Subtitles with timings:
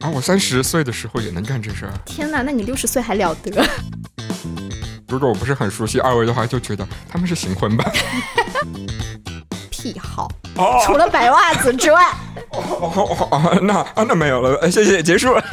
[0.00, 1.92] 啊，我三十岁的时候也能干这事儿。
[2.04, 3.68] 天哪，那你六十岁还了得？
[5.08, 7.90] 如果我不是很熟悉二位的话，就觉得他们是行婚吧。
[9.70, 12.12] 癖好，哦除了白袜子之外，
[12.50, 15.44] 哦哦哦，那啊那没有了，呃谢谢，结束了。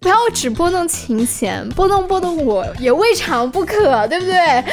[0.00, 4.64] 不要只拨弄琴弦，拨弄拨弄我也未尝不可，对不对？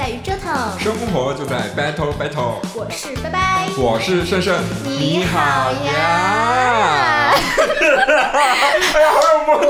[0.00, 3.68] 在于折腾，生活就在 battle battle，我是拜拜。
[3.76, 7.34] 我是胜胜，你好呀！
[7.36, 9.68] 哎呀，好有默契。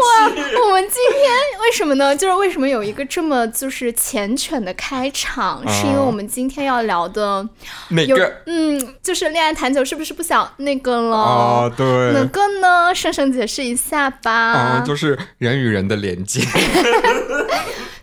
[0.55, 2.15] 我们今天为什么呢？
[2.15, 7.45] 就是为什么有一个这么就是缱绻的开场，是因为我们今天要聊的
[7.89, 8.33] 有哪个？
[8.47, 11.17] 嗯，就是恋爱谈久是不是不想那个了？
[11.17, 12.95] 啊，对，哪个呢？
[12.95, 14.31] 胜胜解释一下吧。
[14.31, 16.41] 啊，就是人与人的连接。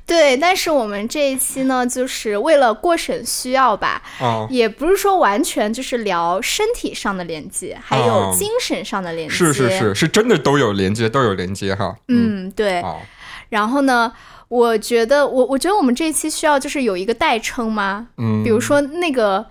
[0.08, 9.36] 对，但是我们这一期呢，就是为了过审需要吧，啊，也不是说完全就是聊身体上的连接，还有哦精神上的连接。
[9.36, 11.94] 是是是，是真的都有连接，都有连接哈。
[12.08, 12.82] 嗯，对。
[12.82, 13.02] 好，
[13.50, 14.14] 然后呢，
[14.48, 18.08] 我觉得我我觉得我们这一期需要就是有一个代称吗？
[18.18, 19.46] 嗯，比如说那个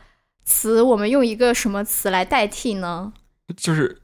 [0.47, 3.13] 词，我们用一个什么词来代替呢？
[3.55, 3.99] 就是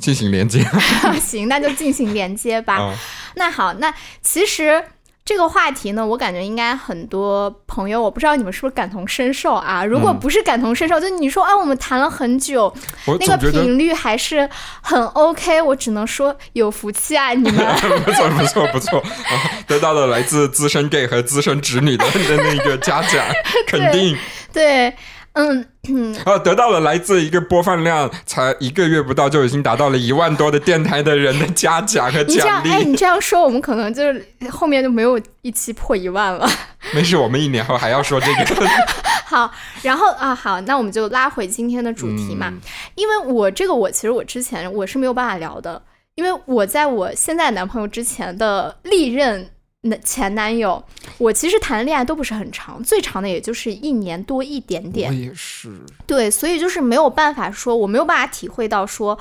[0.00, 0.64] 进行连接
[1.20, 2.76] 行，那就进行连接吧。
[2.76, 2.94] 啊。
[3.34, 4.82] 那好，那其实
[5.28, 9.84] 这个话题呢，我感觉应该很多朋友，我不知道你们是不是感同身受啊？
[9.84, 12.72] 如果嗯不是感同身受，就你说啊，我们谈了很久，
[13.20, 14.48] 那个频率还是
[14.80, 17.58] 很 OK，我只能说有福气啊，你们。
[18.06, 19.32] 不错不错不错，啊，
[19.66, 23.22] 得到了来自资深 gay 和资深直女的 的那个嘉奖，
[23.68, 24.16] 肯定
[24.50, 24.94] 对，嗯
[25.38, 32.86] 嗯，啊，得到了来自一个播放量才一个月不到就已经达到了一万多的电台的人的嘉奖和你这样，奖哎，励。
[32.86, 36.50] 你这样说，我们可能就是后面就没有一期破一万了。
[36.92, 38.66] 没事，我们一年后还要说这个。
[39.24, 39.48] 好，
[39.82, 42.60] 然后啊，好，那我们就拉回今天的主题嘛，嗯
[42.96, 45.80] 因为我这个我其实我之前我是没有办法聊的，
[46.16, 49.48] 因为我在我现在男朋友之前的历任
[49.88, 50.82] 男前男友，
[51.18, 59.18] 我其实谈的恋爱都不是很长，最长的也就是一年多一点我点，也是，对，所以就是没有办法说，我没有办法体会到说。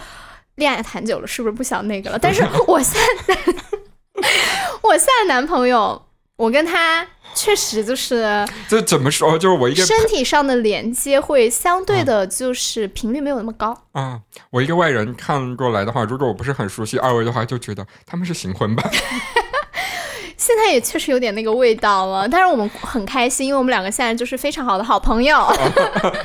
[0.56, 2.18] 恋爱谈久了，是不是不想那个了？
[2.18, 3.38] 但是 我现在，
[4.81, 6.02] 我现在男朋友，
[6.36, 7.06] 我跟他
[7.36, 9.38] 确实就是这怎么说？
[9.38, 13.84] 就是我一个身体上的连接会相对的，就是频率没有那么高。
[13.91, 18.90] 啊，我一个外人看过来的话，如果我不是很熟悉二位的话，就觉得他们是行婚吧。
[20.47, 25.46] 现在也确实有点那个味道了，但是我们很开心，因为我们两个现在就是非常好的好朋友。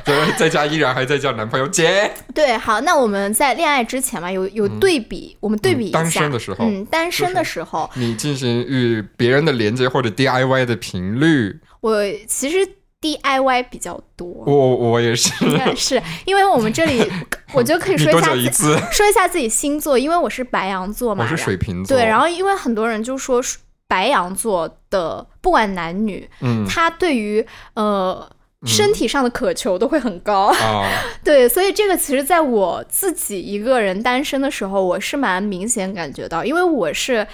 [0.04, 2.08] 对， 在家依然还在叫男朋友姐。
[2.32, 5.98] 对，好，那我们在恋爱之前嘛，有有对比，我们对比一下。
[5.98, 12.58] 单身的时候嗯，单身的时候，你进行与别人的连接或者 DIY 的频率，我其实
[13.00, 14.44] DIY 比较多。
[14.46, 15.32] 我我也是。
[15.74, 17.10] 是因为我们这里，
[17.52, 18.88] 我就可以说一下？
[18.92, 21.96] 说一下自己星座，因为我是白羊座嘛，我是水瓶座。
[21.96, 23.42] 对，然后因为很多人就说
[23.92, 28.26] 白羊座的不管男女，嗯他对于呃
[28.64, 30.46] 身体上的渴求都会很高。
[30.46, 30.88] 啊，
[31.22, 37.26] 对，所以这个其实在我自己一个人单身的时候，我是蛮明显感觉到，因为我是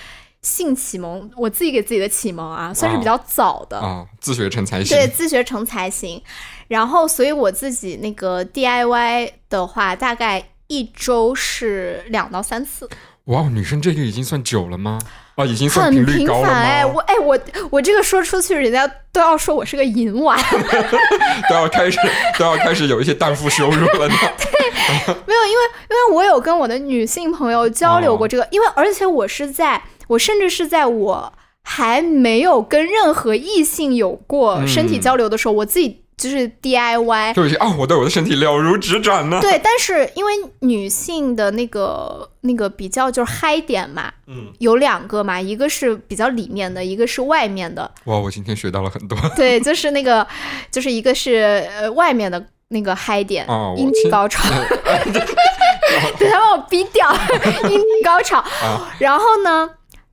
[0.43, 3.79] 性启蒙，我自己给自己的启蒙啊，算是比较早的。
[3.79, 4.97] 啊，自学成才行。
[4.97, 6.21] 对，自学成才行。
[6.67, 12.89] 然后，所以我自己那个 DIY 的话，大概一周是两到三次，
[13.27, 14.99] 哇，女生这个已经算久了吗？
[15.39, 16.85] 啊，已经算很频频率高了繁哎。
[16.85, 17.39] 我哎，我
[17.71, 20.37] 我这个说出去，人家都要说我是个淫娃。
[21.49, 21.97] 都要开始
[22.37, 24.15] 都要开始有一些荡妇羞辱了呢。
[24.37, 31.33] 对没有，因为因为我有跟我的女性朋友交流过哦这个，因为而且我是在我甚至是在我
[31.63, 37.33] 还没有跟任何异性有过身体嗯交流的时候，我自己就是 DIY。
[37.35, 39.39] 就有些啊，我对我的身体了如指掌呢。
[39.41, 47.91] 对，但是因为女性的那个那个比较就是嗨点嘛，嗯，有两个嘛，一个是比较里面的，一个是外面的。
[48.05, 49.17] 哇，我今天学到了很多。
[49.37, 50.27] 对，就是那个，
[50.71, 54.43] 就是一个是呃外面的那个嗨点，阴蒂哦我亲高潮。
[56.19, 57.11] 等他把我逼掉，
[57.71, 58.39] 阴蒂高潮。
[58.39, 59.69] 啊然后呢，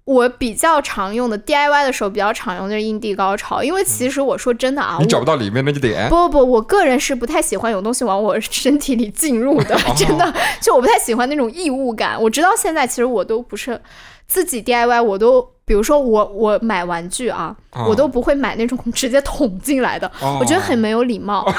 [0.06, 6.08] 我比较常用的 DIY 的时候比较常用就是阴蒂高潮，因为其实我说真的啊，你找不到里面那个点。
[6.10, 12.22] 不不不，我个人是不太喜欢有东西往我身体里进入的， 哦真的，就我不太喜欢那种异物感。
[12.22, 13.82] 我直到现在，其实我都不是
[14.28, 21.46] 自己 DIY，我都比如说我我买玩具啊，哦我都不会买那种 直接捅进来的，哦我觉得很没有礼貌。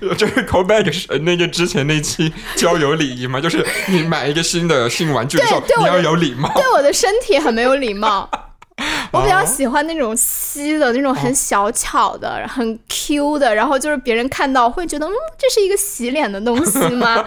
[0.00, 6.52] 有有，就是 callback 是那个之前那期交友礼仪嘛，就是你买一个新的新玩具的时候你要有礼貌。
[6.54, 8.28] 对我的身体很没有礼貌。
[9.12, 17.22] 我比较喜欢那种稀的那种很小巧的、很 Q 的，然后就是别人看到会觉得，嗯，这是一个洗脸的东西吗？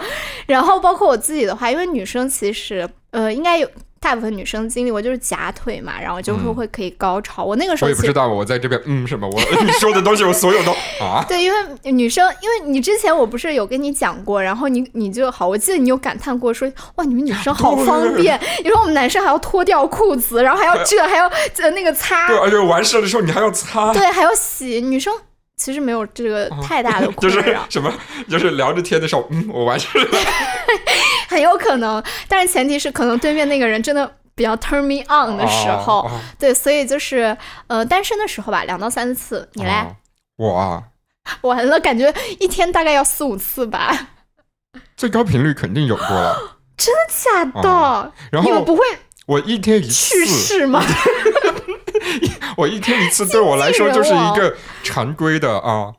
[0.46, 3.68] 然后包括我自己的话，因为女生其实，呃，应该有。
[4.04, 7.42] 大部分女生经历过就是夹腿嘛，然后就是会可以高潮。
[7.42, 10.72] 我那个时候我也不知道，我在这边嗯什么，我 你说的东西我所有都
[11.02, 11.24] 啊。
[11.26, 21.26] 对，因为女生，因为你之前我不是有跟你讲过，然后你你就好，我记得你有感叹过说哇，你们女生好 方便，你说我们男生还要脱掉裤子，然后还要这还要
[21.62, 24.82] 呃那个擦，对，而且完事的时候你还要擦，对，还要洗。
[24.82, 25.10] 女生
[25.56, 27.90] 其实没有这个太大的困扰，什么
[28.28, 30.18] 就是聊着天的时候，嗯，我完事了。
[31.34, 36.08] 很有可能，但是前提是可能对面那个人真的比较 turn me on 的时候，
[36.38, 37.36] 对，所以就是
[37.66, 39.96] 呃单身的时候吧，两到三次，你嘞？
[40.36, 40.82] 我啊，
[41.42, 44.08] 完了，感觉一天大概要四五次吧，
[44.96, 48.12] 最高频率肯定有过了， 真的假的？
[48.30, 48.82] 然后你们不会
[49.26, 50.82] 我一天一次去世吗？
[52.56, 55.92] 我一天一次对我来说就是一个常规的啊，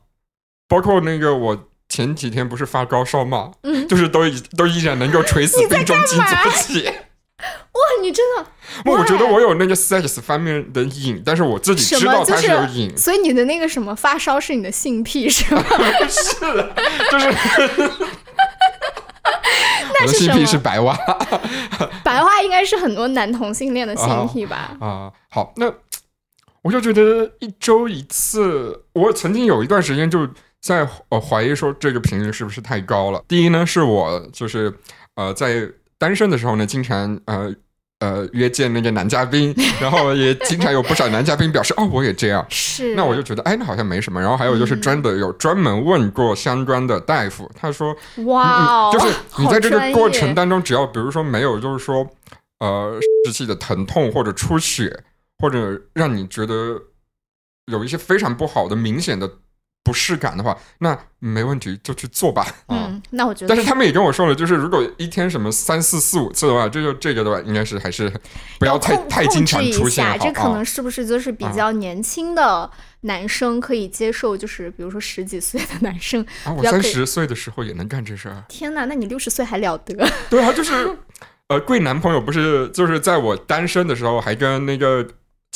[0.66, 1.68] 包括那个我。
[1.96, 6.84] 前几天不是发高烧吗，嗯，就是都已都依然能够垂死 病中惊坐起。
[7.38, 8.46] 哇，你真的？
[8.84, 12.94] 我觉得我有那个 sex 方面的瘾，但是我自己知道它是有瘾。
[12.98, 15.64] 所以你的那个什么发烧是你的性癖是吗？
[16.06, 16.34] 是，
[17.10, 17.34] 就是。
[19.98, 20.94] 那是性癖是白袜。
[22.04, 24.76] 白袜应该是很多男同性恋的性癖吧？
[24.80, 25.72] 啊，好，那
[26.60, 30.28] 我就觉得一周一次，我曾经有一段时间就。
[30.66, 33.22] 在呃怀疑说这个频率是不是太高了？
[33.28, 34.74] 第一呢，是我就是
[35.14, 37.54] 呃在单身的时候呢，经常呃
[38.00, 44.20] 呃约见那个男嘉宾， 然后也经常有不少男嘉宾表示哦我也这样，是，那我就觉得哎那好像没什么。
[44.20, 49.06] 然后还有就是真的有专门问过相关的大夫，他说哇，就是
[49.38, 52.04] 你在这个过程当中，只要比如说没有就是说
[52.58, 55.04] 呃实际的疼痛或者出血，
[55.38, 56.82] 或者让你觉得
[57.66, 59.30] 有一些非常不好的明显的。
[59.86, 62.44] 不适感的话，那没问题，就去做吧。
[62.66, 63.54] 嗯，那我觉得。
[63.54, 68.12] 但是他们也跟我说了，就是如果一天什么三四四五次的话，这就这个的话，应该是还是
[68.58, 70.04] 不要太太经常出现。
[70.18, 72.68] 这可能是不是就是比较年轻的
[73.02, 74.36] 男生可以接受？
[74.36, 78.42] 就是比如说十几岁的男生啊，我三十岁的时候也能干这事儿。
[78.48, 79.94] 天哪，那你六十岁还了得？
[80.28, 80.98] 对啊，就是
[81.46, 85.06] 呃，贵男朋友不是就是在我单身的时候还跟那个。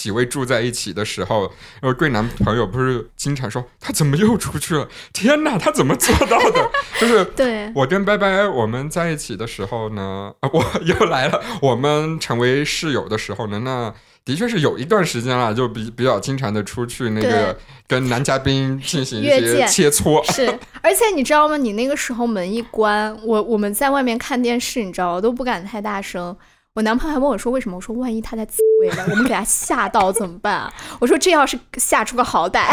[0.01, 1.43] 几位住在一起的时候，
[1.83, 4.89] 然后贵男朋友不是经常说他怎么又出去了？
[5.13, 6.71] 天哪，他怎么做到的？
[6.99, 11.39] 就是对我跟拜拜我们在一起的时候呢， 我又来了。
[11.61, 13.93] 我们成为室友的时候呢，那
[14.25, 17.55] 的确是有一段时间了，就比比较经常的出去那个
[17.87, 20.25] 跟男嘉宾进行一些切磋。
[20.33, 20.47] 是，
[20.81, 21.59] 而且你知道吗？
[21.59, 26.35] 你那个时候门一关，我我们在外面看电视，你知道我都不敢太大声。
[26.75, 32.65] 我男朋友还问我说：“为什么？”我说：“万一他在自慰了，我们给他吓到怎么办啊？”我说：“这要是吓出个好歹。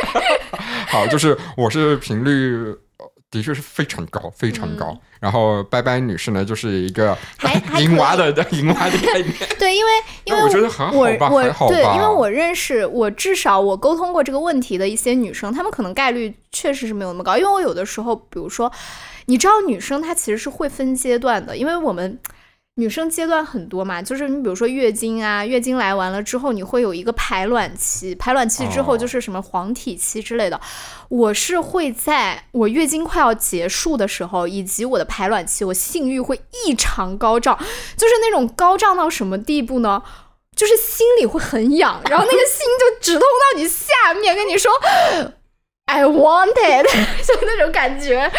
[0.88, 2.74] ”好，就是我是频率
[3.30, 4.96] 的确是非常高，非常高。
[5.20, 7.16] 然后拜拜女士呢，就是一个
[7.78, 9.34] 银娃 的银娃的概念。
[9.58, 9.90] 对，因为
[10.24, 11.74] 因为我觉得很好吧，还好吧。
[11.74, 17.36] 对，因为我认识我至少我沟通过这个问题的一些女生，她们可能概率确实是没有那么高。
[17.36, 18.72] 因为我有的时候，比如说，
[19.26, 22.18] 你知道，女生她其实是会分阶段的，因为我们。
[22.76, 30.60] 女生阶段很多嘛，就是你比如说月经啊，月经来完了之后，你会有一个排卵期，排卵期之后就是什么黄体期之类的。
[31.08, 37.56] 我是会在我月经快要结束的时候，以及我的排卵期，我性欲会异常高涨，
[37.96, 40.02] 就是那种高涨到什么地步呢？
[40.56, 44.72] 就是心里会很痒，然后那个心就直通到你下面，跟你说。
[45.86, 46.86] I want it，
[47.26, 48.30] 就那种感觉。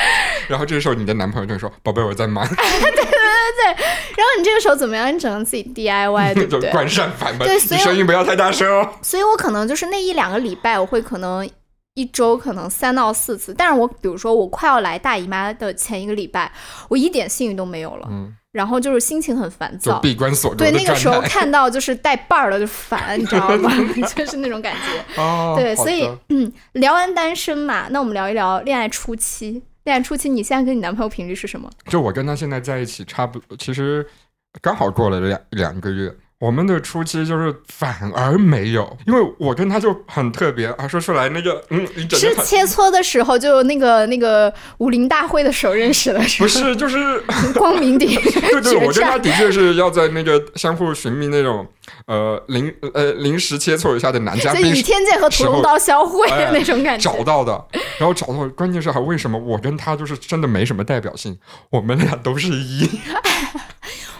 [0.47, 2.43] 然后这个时候，你的男朋友就说：“宝贝，我在忙。
[2.49, 3.65] ”对对对对。
[3.65, 5.13] 然后你这个时候怎么样？
[5.13, 6.69] 你只能自己 DIY，对不对？
[6.73, 8.93] 关上房门，你声音不要太大声哦。
[9.01, 11.47] 所以我可能就是那一两个礼拜，我会可能
[11.93, 13.53] 一周可能三到四次。
[13.53, 16.51] 但是我比如说我快要来大姨妈的前一个礼拜，
[16.89, 18.07] 我一点性欲都没有了。
[18.09, 18.35] 嗯。
[18.55, 23.69] 然后就是心情很烦躁，闭关锁对那个时候看到就是带伴儿的就烦，你知道吗？
[24.15, 25.21] 就是那种感觉。
[25.21, 29.62] 哦，对，所以嗯，聊完单身嘛，那我们聊一聊恋爱初期。
[29.83, 31.69] 恋爱初期，你现在跟你男朋友频率是什么？
[31.89, 34.07] 就我跟他现在在一起，差不多，其实
[34.62, 36.15] 刚好过了两两个月。
[36.45, 46.75] 我们的初期就是反而没有，因为我跟他就很特别啊，说出来那个嗯，是切磋的时候就那个那个武林大会的时候认识的，是不是？
[46.75, 47.19] 就是
[47.57, 51.65] 光明顶 对对，我跟他的确是要在那个相互寻觅那种
[52.05, 57.65] 呃临呃临时切磋一下的男嘉宾，以天剑和屠龙刀相会的那种感觉找到的，
[57.97, 61.35] 然后找到，关键是还为什么我跟他就是真的没什么代表性，
[61.71, 62.87] 我们俩都是一。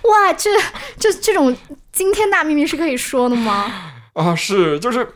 [0.10, 0.50] 哇，这
[1.00, 1.56] 这这种
[1.92, 3.72] 惊天大秘密是可以说的吗？
[4.14, 5.08] 啊，是就是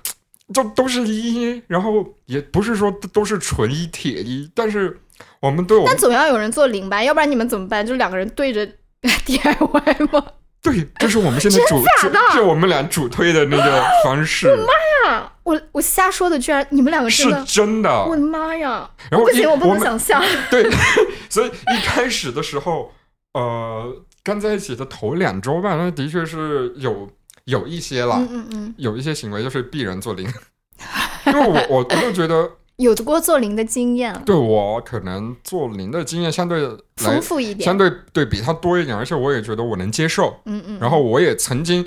[0.53, 4.99] 就都是一，然后也不是说都是纯一铁一，但是
[5.39, 7.85] 我们对我们但总要有人做零吧，要不然你们怎么办？
[7.85, 8.67] 就两个人对着
[9.01, 10.25] DIY 吗？
[10.61, 17.89] 对，这是我们现在主主是我们俩主推的那个方式，妈呀，我我瞎说的，居然你们两个真是的，真的。
[18.03, 18.89] 我的妈呀！
[19.09, 20.21] 然后一不行，我不能想象。
[20.51, 20.69] 对，
[21.29, 22.91] 所以一开始的时候，
[23.35, 27.09] 呃，刚在一起的头两周吧，那的确是有
[27.45, 30.27] 有一些啦，嗯嗯嗯，有一些行为就是鄙人做零，
[31.27, 37.77] 因为我我我就觉得， 有过做零的经验，对我可能做零的经验相对来丰富一点相。
[37.77, 41.85] 对对比他多一点，而且我也觉得我能接受，嗯嗯，然后我也曾经。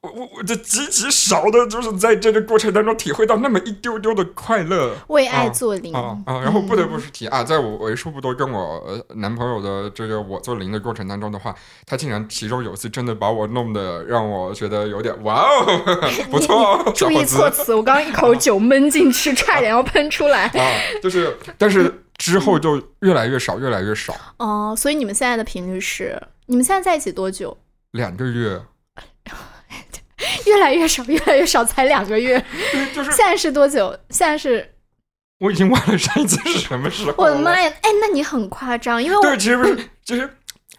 [0.00, 6.40] 我我我这极其少的，就是在这个过程当中体会到那么一丢丢的快乐，为爱做零啊啊！
[6.40, 15.80] 然后不得嗯不是提啊，在我为数不多跟我呃男朋友的这个我做零的过程当中的话，他竟然其中有一次真的把我弄得让我觉得有点哇哦，
[16.30, 20.44] 不错哦，注意措辞，我刚刚一口酒闷进去，差点要喷出来。
[20.44, 20.62] 啊，
[21.02, 27.56] 就是但是之后就越来越少，越来越少，哦，所以你们现在的频率是，你们现在在一起多久？
[27.92, 28.60] 两个月，
[30.48, 32.42] 越来越少，越来越少，才两个月。
[32.94, 33.96] 就是现在是多久？
[34.10, 34.68] 现在是，
[35.40, 37.14] 我已经忘了上一次是什么时候。
[37.18, 37.70] 我的妈呀！
[37.82, 40.28] 哎，那你很夸张，因为我对，其实不是，就是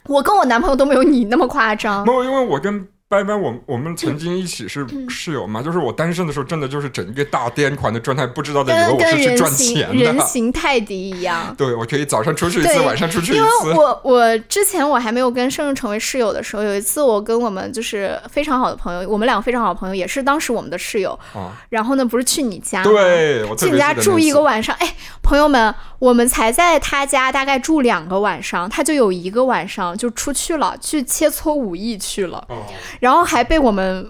[0.05, 2.13] 我跟我男朋友都没有你那么夸张没。
[2.13, 10.19] 有，因为我跟拜拜，我我们曾经一起是嗯室友嘛，就是我单身的时候，真的就是整一个大癫狂的状态，不知道的以为跟我是去赚钱人。
[10.21, 11.51] 形泰迪一样。
[11.57, 13.73] 对，我可以早上出去一次，晚上出去一次因为。
[13.73, 21.17] 我我之前我还没有跟盛盛成为室友的时候，有一次我跟我们就是非常好的朋友，我们两个非常好的朋友，也是当时我们的室友。
[21.33, 22.83] 啊，然后呢，不是去你家？
[22.83, 32.61] 对，我去你家住一个晚上，哎，朋友们，我们才在他家大概住两个晚上，他就有一个晚上就出去了，去切磋武艺去了，哦，
[32.99, 34.07] 然后还被我们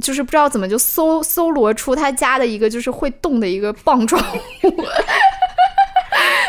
[0.00, 4.68] 就是不知道怎么就搜搜罗出他家的一个就是会动的一个棒状物，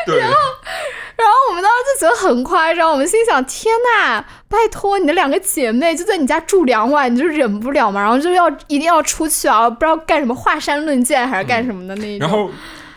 [0.06, 0.36] 然后，
[1.16, 8.02] 然后我们当时就觉得很夸张，我们心想：天呐，拜托你的两个姐妹就在你家住两晚，你就忍不了嘛？
[8.02, 12.28] 然后就要一定要出去啊，不知道干什么，华山论剑还是干什么的那一种。
[12.28, 12.50] 然后，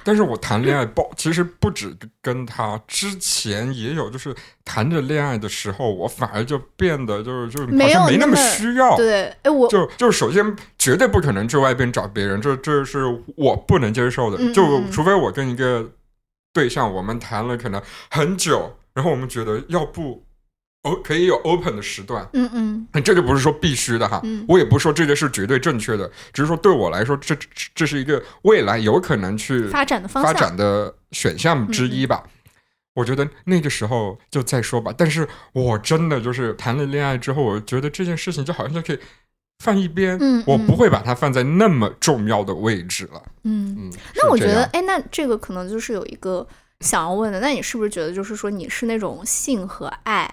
[0.04, 8.96] 但是我谈恋爱包其实不止跟他，之前也有，就是谈着恋爱的时候，我反而就变得就是就是好像没那么需要。
[8.96, 13.04] 对，哎，我就就首先绝对不可能去外边找别人，这这是
[13.36, 14.36] 我不能接受的。
[14.52, 15.90] 就嗯嗯嗯除非我跟一个
[16.52, 17.80] 对象，我们谈了可能
[18.10, 20.24] 很久，然后我们觉得要不
[20.82, 22.50] 哦可以有 open 的时段，嗯
[22.92, 30.32] 嗯这就不是说必须的哈，嗯我也不是说这个是绝对正确的，只是说对我来说，这这这是一个未来有可能去发展的方发。
[30.32, 32.24] 展的选项之一吧。
[32.94, 34.92] 我觉得那个时候就再说吧。
[34.94, 38.98] 但是我真的就是谈了恋爱之后，我觉得这件事情就好像就可以
[39.64, 43.22] 放一边，嗯嗯我不会把它放在那么重要的位置了。
[43.44, 46.46] 嗯，嗯，那我觉得，哎，那这个可能就是有一个
[46.80, 50.30] 想要问的，那你是不是觉得，就是说你是那种性和爱，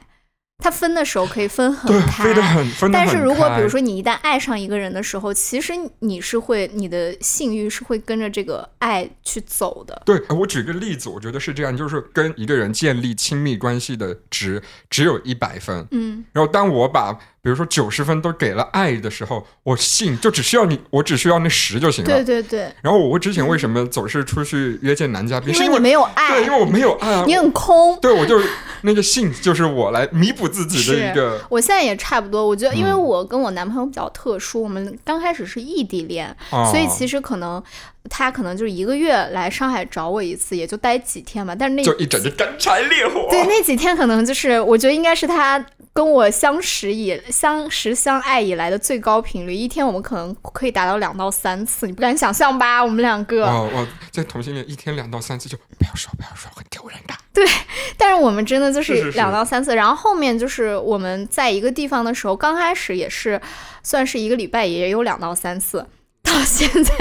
[0.62, 10.02] 它分的时候可以分很对，开，飞得很分得很但是如果比如说你一旦爱上一个人的时候，其实你是会你的性欲是会跟着这个爱去走的。
[10.06, 16.26] 对，我举个例子，我觉得是这样，就是跟一个人建立亲密关系的值只有一百分，嗯。
[16.34, 22.10] 然后当我把比如说九十分都给了爱的时候，我信就只需要你，我只需要那十就行了。
[22.10, 25.54] 对对对，然后我之前为什么总是出去约见男嘉宾？
[25.54, 27.98] 是因因为你没有爱对，因，为我没有爱啊，你很空。
[28.02, 28.42] 对我就
[28.82, 37.62] 那个信就是我来弥补自己的一个我现在也差不多，我觉得，因为嗯我跟我男朋友比较特殊，我们刚开始是异地恋，啊，所以其实可能
[38.10, 41.56] 他可能就是一个月来上海找我一次，也就待几天嘛。
[41.56, 43.28] 但是那就一整就干柴烈火。
[43.30, 52.84] 对那几天可能就是，我觉得应该是他跟我相识以相识相爱以来的最高频率，一天我们可能可以达到两到三次，你不敢想象吧？
[52.84, 57.14] 我们两个，哇，我在同性恋一天两到三次就不要说不要说，很丢人的。
[57.34, 57.46] 对
[57.98, 63.40] 但是我们真的就是两到三次，然后后面就是我们在一个地方的时候，刚开始也是
[63.84, 65.86] 算是一个礼拜也有两到三次。
[66.30, 66.94] 到现在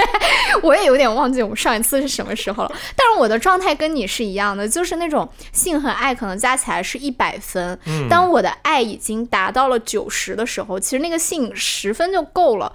[0.63, 12.73] 我也有点忘记我们上一次是什么时候了，但是我的状态跟你是一样的，就是那种性和爱可能加起来是一百分，嗯，当我的爱已经达到了九十的时候，其实那个性十分就够了。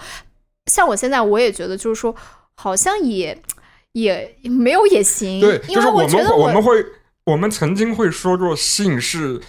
[0.71, 2.15] 像我现在，我也觉得就是说，
[2.55, 3.37] 好像也
[3.93, 6.85] 也没有也行，对，因就是我觉得我们会
[7.25, 9.41] 我们曾经会说过性是。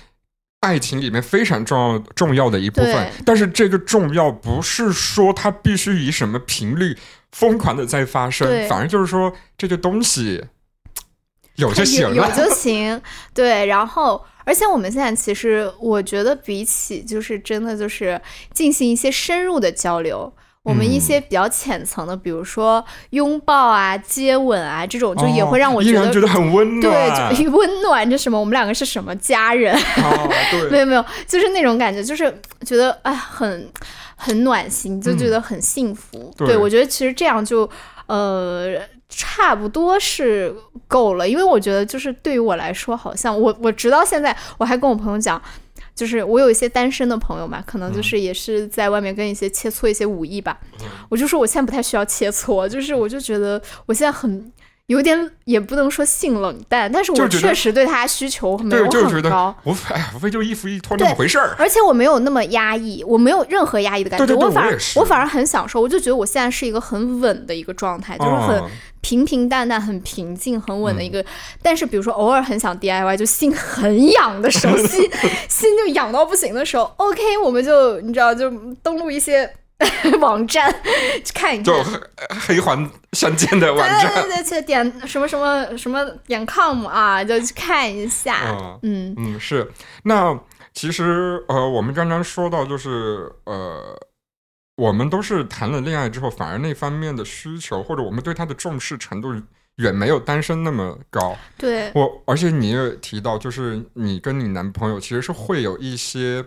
[0.65, 6.97] 爱情里面非常重要重要的一部分，但是这个重要不是说它必须以什么频率
[7.33, 10.43] 疯狂的在发生，反而就是说这个东西
[11.57, 12.33] 有就行 有有了。
[12.35, 13.01] 就行，
[13.35, 13.67] 对。
[13.67, 18.21] 然后，而且我们现在其实，我觉得比起就是真的就是
[18.53, 20.33] 进行一些深入的交流，
[20.65, 27.31] 我们一些比较浅层的，比如说拥抱啊、接吻啊这种，就也会让我哦依然觉得很温暖。
[27.31, 28.41] 对，就 温暖这什么？
[28.41, 29.77] 我们两个是什么家人？
[29.77, 30.31] 哦，
[30.73, 33.71] 没，有没有，就是那种感觉，就是觉得哎，很
[34.17, 36.33] 很暖心，就觉得很幸福。
[36.39, 37.69] 嗯对我觉得其实这样就
[38.07, 38.75] 呃
[39.11, 40.55] 差不多是
[40.89, 45.41] 够了，因为我觉得就是对于我来说，好像我我直到现在我还跟我朋友讲。
[45.95, 50.59] 就是我有一些单身的朋友嘛，可能嗯就是也是在外面跟一些切磋一些武艺吧。
[51.09, 54.53] 我就说我现在不太需要切磋，就是我就觉得我现在很
[54.89, 59.57] 有点也不能说性冷淡，但是我确实对他需求没有对，就是觉得很高。
[59.65, 61.55] 无非哎呀，无非就是衣服一脱那么回事儿。
[61.59, 71.25] 而且我没有那么压抑，我没有任何压抑的感觉，对对对我反而我反而很享受，我就觉得我现在是一个很稳的一个状态，就是很哦平平淡淡、很平静、很稳的嗯一个。
[71.63, 75.11] 但是比如说偶尔很想 DIY，就心很痒的时候，心
[75.49, 78.51] 心就痒到不行的时候，OK，我们就你知道就
[78.83, 79.51] 登录一些
[80.21, 80.73] 网站
[81.25, 81.75] 去看一看就。
[81.85, 84.23] 黑黑环相间的网对站。
[84.23, 88.39] 对对，去点什么什么什么点 com 啊，就去看一下。
[88.49, 89.71] 嗯嗯嗯，是。
[90.05, 90.39] 那
[90.73, 93.99] 其实呃，我们刚刚说到，就是呃，
[94.77, 99.35] 我们都是谈了恋爱之后，反而那方面的需求或者我们对他的重视程度
[99.77, 101.37] 远没有单身那么高。
[101.59, 106.45] 对我而且你也提到，就是你跟你男朋友其实是会有一些。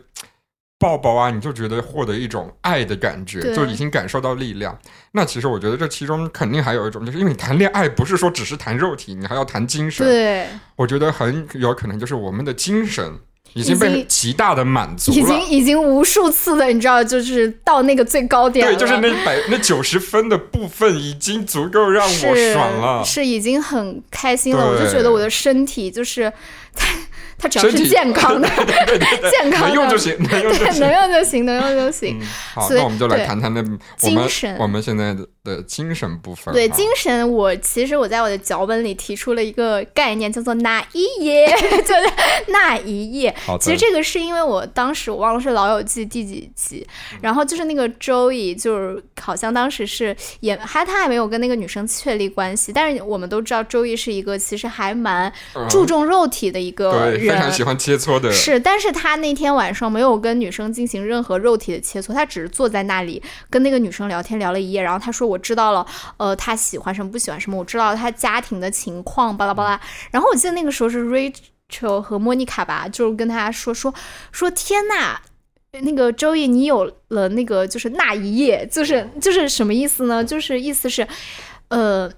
[0.80, 4.78] 抱抱啊，你就觉得获得一种爱的感觉，就已经感受到力量。
[5.12, 10.06] 那其实我觉得这其中肯定还有一种，就是因为你谈恋爱不是说只是谈肉体，你还要谈精神。
[10.06, 13.12] 对，我觉得很有可能就是我们的精神
[13.54, 15.46] 已经被极大的满足已经了。
[15.50, 18.72] 已经无数次的，你知道，就是到那个最高点了。
[18.72, 23.04] 对，就是那百那九十分的部分已经足够让我爽了。
[23.04, 24.64] 是已经很开心了。
[24.64, 26.32] 我就觉得我的身体就是
[27.40, 30.80] 它，只要是健康的， 对对对，健康的能用就行，能用就对，行。
[30.82, 32.18] 能用就行，能用就行。
[32.20, 32.26] 嗯，
[32.56, 36.54] 好，那我们就来谈谈那我们精神我们现在的的精神部分。
[36.54, 41.48] 对啊精神，我其实我在我的脚本里提出了一个概念，叫做那一页，
[41.86, 42.12] 就是
[42.48, 43.36] 那一页。
[43.60, 57.52] 其实这个是因为我当时我忘了是《老友记》第几集，嗯然后就是那个周易，就是好像当时是也还他还没有跟那个女生确立关系，但是我们都知道周易是一个其实还蛮嗯注重肉体的一个对非常。
[57.52, 65.86] 喜欢切磋的，是，但是他那天晚上没有跟女生进行任何肉体的切磋，他只是坐在那里跟那个女生聊天聊了一夜，然后他说我知道了，
[66.18, 69.80] 呃，他喜欢什么不喜欢什么，我知道他家庭的情况，巴拉巴拉。
[70.12, 73.94] 然后我记得那个时候是 Rachel 和莫妮卡吧，就是跟他说说
[74.32, 75.20] 说天呐。
[75.82, 80.24] 那个周易，你有了那个就是那一夜，就是就是什么意思呢？
[80.24, 81.08] 就是意思是，
[81.68, 82.10] 呃，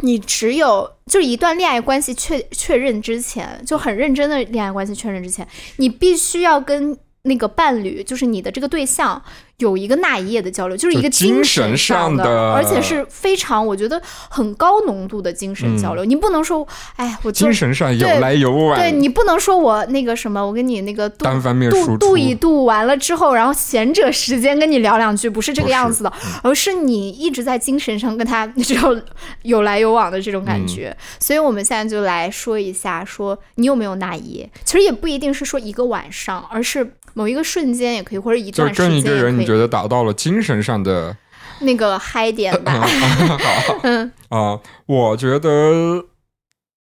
[0.00, 9.22] 你只有就是一段恋爱关系确确认之前，就很认真的恋爱关系确认之前，你必须要跟那个伴侣，就是你的这个对象，
[9.64, 16.04] 有一个那一夜的交流，就是一个精神神上上的而且是非常我觉得很高浓度的精神交流。
[16.04, 29.00] 你不能说，哎，我精神上有对来有往，对你不能说我那个什么，我跟你那个度单方面度输出度一度完了之后，然后闲着时间跟你聊两句，不是这个样子的，嗯而是你一直在精神上跟他这种
[29.42, 30.94] 有来有往的这种感嗯觉。
[31.18, 34.50] 所以我们现在就来说一下，说你有没有那一夜？
[34.64, 39.53] 其实也不一定是说一个晚上，而是某一个瞬间也可以，或者一段时间也可以。
[39.54, 41.16] 你觉得达到了精神上的
[41.60, 42.86] 那个嗨点吧，
[43.84, 44.12] 嗯。
[44.28, 46.04] 啊、我觉得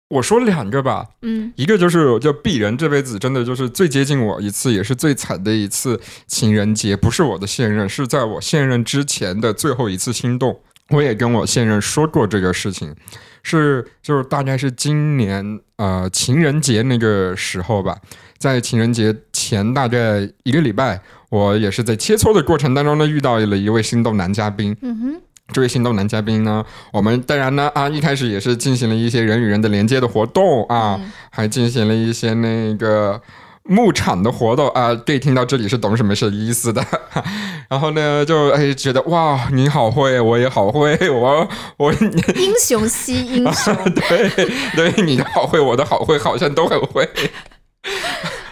[0.10, 1.52] 我说两个吧，嗯。
[1.56, 10.62] 一个就是就鄙人这辈子真的就是最接近我一次，也是最惨的一次情人节，不是我的现任，是在我现任之前的最后一次心动。
[10.90, 12.96] 我也跟我现任说过这个事情，
[13.42, 17.98] 是就是大概是今年呃情人节那个时候吧，
[18.38, 24.76] 在情人节前大概一个礼拜，我也是在切磋的过程当中呢，遇到了一位心动男嘉宾。
[24.82, 25.22] 嗯哼，
[25.54, 33.22] 这位心动男嘉宾呢，我们当然呢啊，一开始也是进行了一些人与人的连接的活动啊，嗯还进行了一些那个
[33.64, 34.94] 牧场的活动啊。
[34.94, 36.86] 对，听到这里是懂什么是意思的。
[37.68, 44.30] 然后呢，就哎觉得哇，你好会，我也好会，我我英雄惜英雄， 对
[44.76, 47.10] 对，你的好会，我的好会，好像都很会。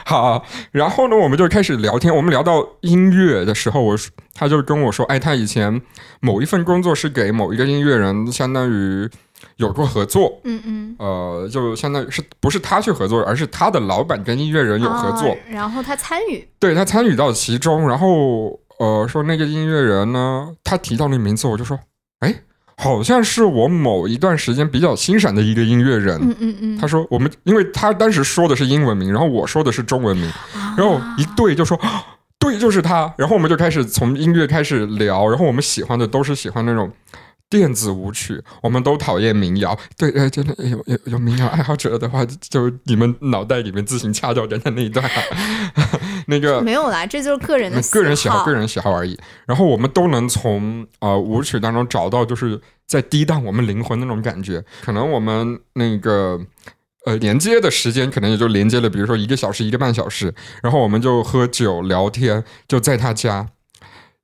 [0.05, 2.15] 好，然后呢，我们就开始聊天。
[2.15, 5.81] 我们聊到音乐的时候，我说他就跟我说，哎，他以前
[6.19, 9.09] 某一份工作是给某一个音乐人，相当于
[9.57, 10.95] 有过合作，嗯嗯。
[10.99, 17.87] 呃，就相当于是不是他去合作，而是他的老板跟音乐人有合作，哦然后他参与，对他参与到其中。
[17.87, 21.79] 然后呃，说那个音乐人呢，他提到那名字，我就说，
[22.19, 22.43] 哎，
[22.83, 26.19] 好像是我某一段时间比较欣赏的一个音乐人。
[26.21, 32.03] 嗯嗯嗯，他说我们，因为他当时说的是英文名，然后我说的是中文名，啊然后一对就说，啊
[32.37, 33.13] 对，就是他。
[33.17, 36.91] 然后我们就开始从音乐开始聊，然后我们喜欢的都是喜欢那种
[37.49, 39.79] 电子舞曲，我们都讨厌民谣。
[39.97, 45.09] 对，呃，真的有有有民谣爱好者的话，就你们脑袋里面自行掐掉人家那一段。
[46.27, 49.17] 那个没有啦，这就是个人的个人喜好，个人喜好而已。
[49.45, 54.63] 然后我们都能从呃舞曲当中找到，就是在涤荡我们灵魂那种感觉。
[54.81, 56.39] 可能我们那个
[57.05, 60.33] 呃连接的时间，可能也就连接了，比如说一个小时、一个半小时。
[60.61, 63.49] 然后我们就喝酒聊天，就在他家，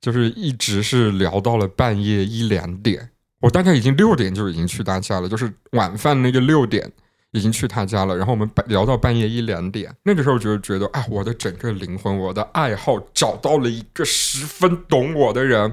[0.00, 3.10] 就是一直是聊到了半夜一两点。
[3.40, 6.92] 我大概已经六点就已经去他家了，就是晚饭那个六点。
[7.32, 9.94] 已经去他家了，然后我们聊到半夜一两点。
[10.02, 15.72] 那个时候就觉得啊，我的整个灵魂，我的爱好找到了一个十分懂我的人。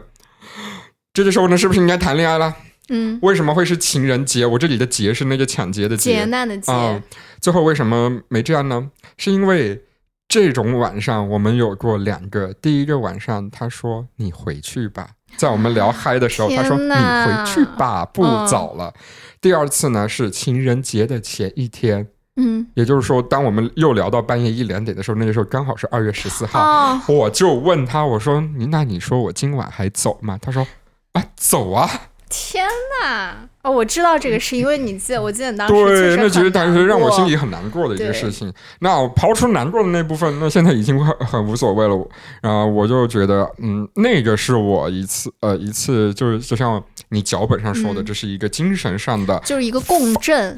[1.13, 2.55] 这个时候呢，是不是应该谈恋爱了？
[2.89, 3.17] 嗯。
[3.21, 4.45] 为什么会是情人节？
[4.45, 7.03] 我这里的劫是那个抢劫的劫，劫难的劫。
[7.41, 8.91] 最后为什么没这样呢？
[9.17, 9.83] 是因为
[10.27, 12.53] 这种晚上我们有过两个。
[12.53, 18.93] 第一个晚上，他说你回去吧，在我们聊嗨的时候，他说你回去吧，不早了。
[19.39, 30.37] 第二次呢是情人节的前一天，嗯，也就是说，当我们又聊到半夜一两点的时候，那个时候刚好是二月十四号，我就问他，我说你那你说我今晚还走吗？
[30.41, 30.65] 他说
[31.13, 31.89] 啊，走啊。
[32.29, 32.67] 天
[33.01, 33.35] 呐！
[33.61, 38.51] 哦，我知道这个是因为你记得，我记得当时对，那其实当时让我心里很难过的一个事情。
[38.79, 42.07] 那我刨除难过的那部分，那现在已经很很无所谓了。
[42.41, 50.57] 然后我就觉得，嗯，那个是我一次呃一次，就是就像你脚本上说的，这是一个精神上的，就是一个共振。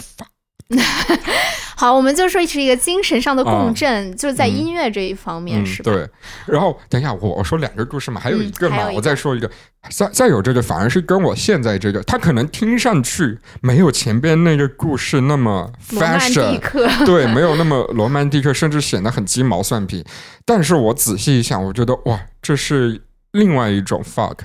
[1.80, 5.94] 好，我们就说是一个精神上的共振，就是在音乐这一方面，是吧？
[5.94, 6.06] 对。
[6.46, 9.50] 然后等一下，我我说两个故事嘛，还有一个嘛，我再说一个。
[9.89, 16.60] 再再有这个，反而是跟我现在这个，他可能听上去没有前边那个故事那么 fashion，
[17.06, 20.06] 对，没有那么罗曼蒂克， 甚至显得很鸡毛蒜皮。
[20.44, 24.39] 但是我仔细一想，我觉得哇，这是另外一种 fuck。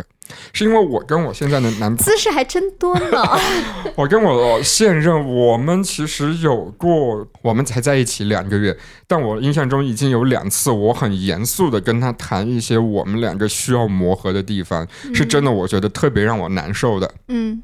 [0.52, 3.22] 是因为我跟我现在的男姿势还真多呢。
[3.96, 17.12] 我跟我现任，我们其实有过，我们才在一起两个月，但我印象中已经有两次，我很严肃的跟他谈一些我们两个需要磨合的地方，是真的，我觉得特别让我难受的。
[17.28, 17.62] 嗯，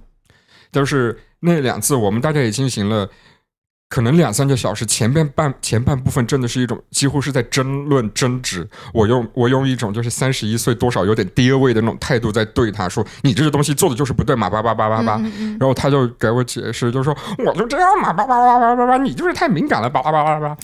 [0.71, 3.09] 都是那两次，我们大概也进行了。
[3.91, 8.65] 可能两三个小时，前面半前半部分真的是一种几乎是在争论争执。
[8.95, 15.21] 我用我用一种就是三十一岁多少有点爹味的那种态度在对他说：“你这个东西做的就是不对嘛，叭叭叭叭叭。”
[15.59, 17.13] 然后他就给我解释，就说
[17.45, 20.57] ：“我就这样嘛，叭叭叭叭叭叭，你就是太敏感了，叭叭叭叭叭。”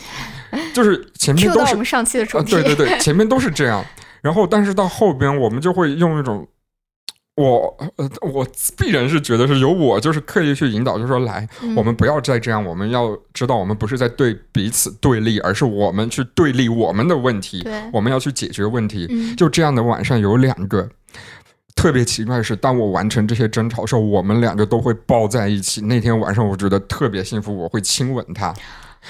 [0.73, 3.85] 就是前面都是我们上期的主题，对对对，前面都是这样。
[4.23, 6.47] 然后但是到后边我们就会用一种。
[7.37, 8.47] 我呃，我
[8.79, 11.47] 必然是觉得是由我就是刻意去引导，就说来，
[11.77, 19.35] 我们不要再这样，我们要知道，我们不是在对彼此对立，而是我们去对立我们的问题，我们要去解决问题。
[19.37, 20.89] 就这样的晚上有两个，
[21.75, 25.83] 特别奇怪的是，当我完成这些争吵的时候，我们两个都会抱在一起。
[25.83, 28.55] 那天晚上我觉得特别幸福，我会亲吻他，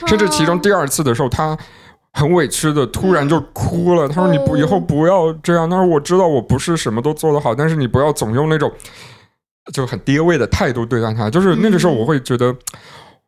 [0.08, 1.56] 甚至其中第二次的时候，他。
[2.16, 4.08] 很委屈的，突然就哭了。
[4.08, 8.72] 他说：“你不以后不要这样。”他说：“我知道我不是什么都做得好，但是你不要总用那种
[9.70, 12.56] 就很爹味的态度对待他。”就是那个时候，我会觉得，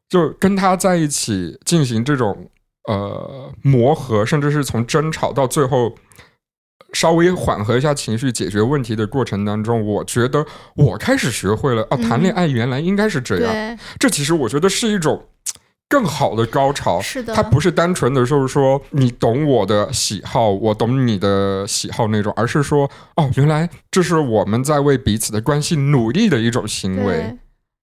[0.08, 2.48] 就跟他在一起进行这种
[2.84, 5.94] 呃磨合，甚至是从争吵到最后
[6.94, 13.78] 稍微缓和一下情绪、解决问题的过程当中，我觉得我开始学会了啊，谈恋爱原来应该是这样。
[13.98, 15.22] 这其实我觉得是一种。
[15.88, 27.36] 更好的高潮，是的，它不是单纯的，就是说你懂我的喜好，我懂你的喜好那种，而是说，哦，原来这是我们在为彼此的关系努力的一种行为，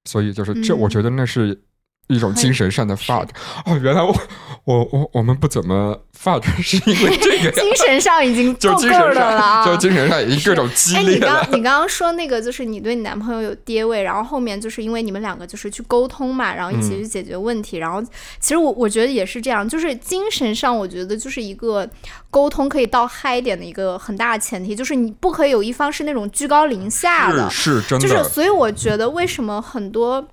[0.05, 1.61] 所以就是这，我觉得那是。
[2.07, 3.27] 一种精神上的 fuck
[3.65, 4.15] 哦，原来我
[4.63, 11.11] 我我我们不怎么 fuck 是因为这个，精神上已经 够够的了，就精神上已经各种激烈了。
[11.13, 18.01] 你刚你刚刚说那个就是你对你男朋友有爹味，然后后面就是因为你们两个就是去沟通嘛，然后一起去解决问题，然后
[18.39, 21.89] 其实我我觉得也是这样，就是精神上我觉得就是一个
[22.29, 30.23] 沟通可以到嗨点的一个很大的前提，就是你不可以有一方是那种居高临下的，是真的，就是所以我觉得为什么很多。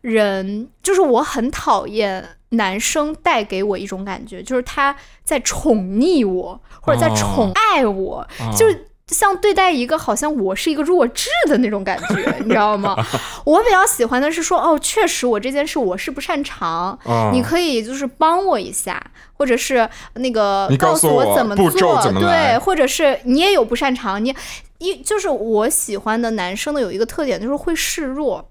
[0.00, 8.66] 人就是我很讨厌男生带给我一种感觉，就是他在宠溺我或者在宠爱我，就
[9.08, 12.96] 像对待一个好像我是一个弱智的那种感觉，你知道吗？
[13.44, 16.98] 我比较喜欢的是说，哦，确实我这件事我是不擅长，
[17.32, 24.34] 你可以就是帮我一下，或者是那个告诉我怎么做，对，或者是你也有不擅长，你
[24.78, 28.50] 一就是我喜欢的男生的有一个特点就是会示弱。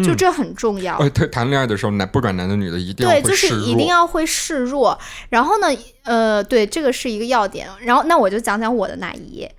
[0.00, 0.96] 嗯就这很重要。
[0.98, 3.88] 哎，谈谈恋爱的时候，男不管男的女的，一定要对，就是一定。
[3.88, 4.98] 要会示弱。
[5.30, 5.68] 然后呢，
[6.04, 7.66] 呃，对，这个是一个要点。
[7.80, 9.50] 然后，那我就讲讲我的那一页。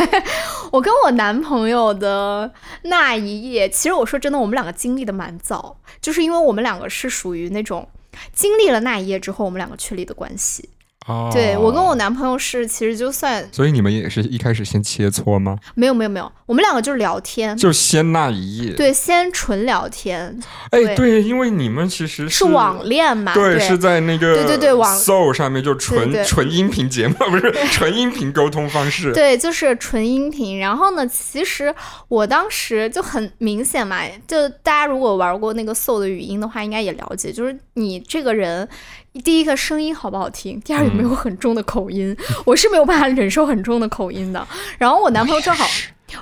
[0.72, 2.50] 我跟我男朋友的
[2.84, 7.86] 那一夜，其实我说真的，我们两个经历的蛮早，就是因为我们两个是属于那种
[8.32, 10.70] 经历了那一夜之后，我们两个确立的关系。
[11.08, 15.56] 哦对我跟我男朋友是，其实就算所以你们也是一开始先切磋吗？
[15.74, 17.56] 没有没有没有，我们两个就是聊天。
[17.56, 20.38] 就先那一夜。，对，先纯聊天，
[20.70, 23.32] 哎，对对，因为你们其实是网恋嘛？
[23.32, 29.12] 对，是在那个对对对网 Soul 上面就纯纯音频节目，不是 纯音频沟通方式。
[29.12, 30.58] 对，就是纯音频。
[30.58, 31.74] 然后呢，其实
[32.08, 38.68] 我当时就很明显嘛，就大家如果玩过那个 Soul 的语音的话，应该也了解，就是你这个人。
[39.24, 42.16] 第一个声音好不好听，第二有没有很重的口音，
[42.46, 44.46] 我是没有办法忍受很重的口音的。
[44.78, 45.66] 然后我男朋友正好，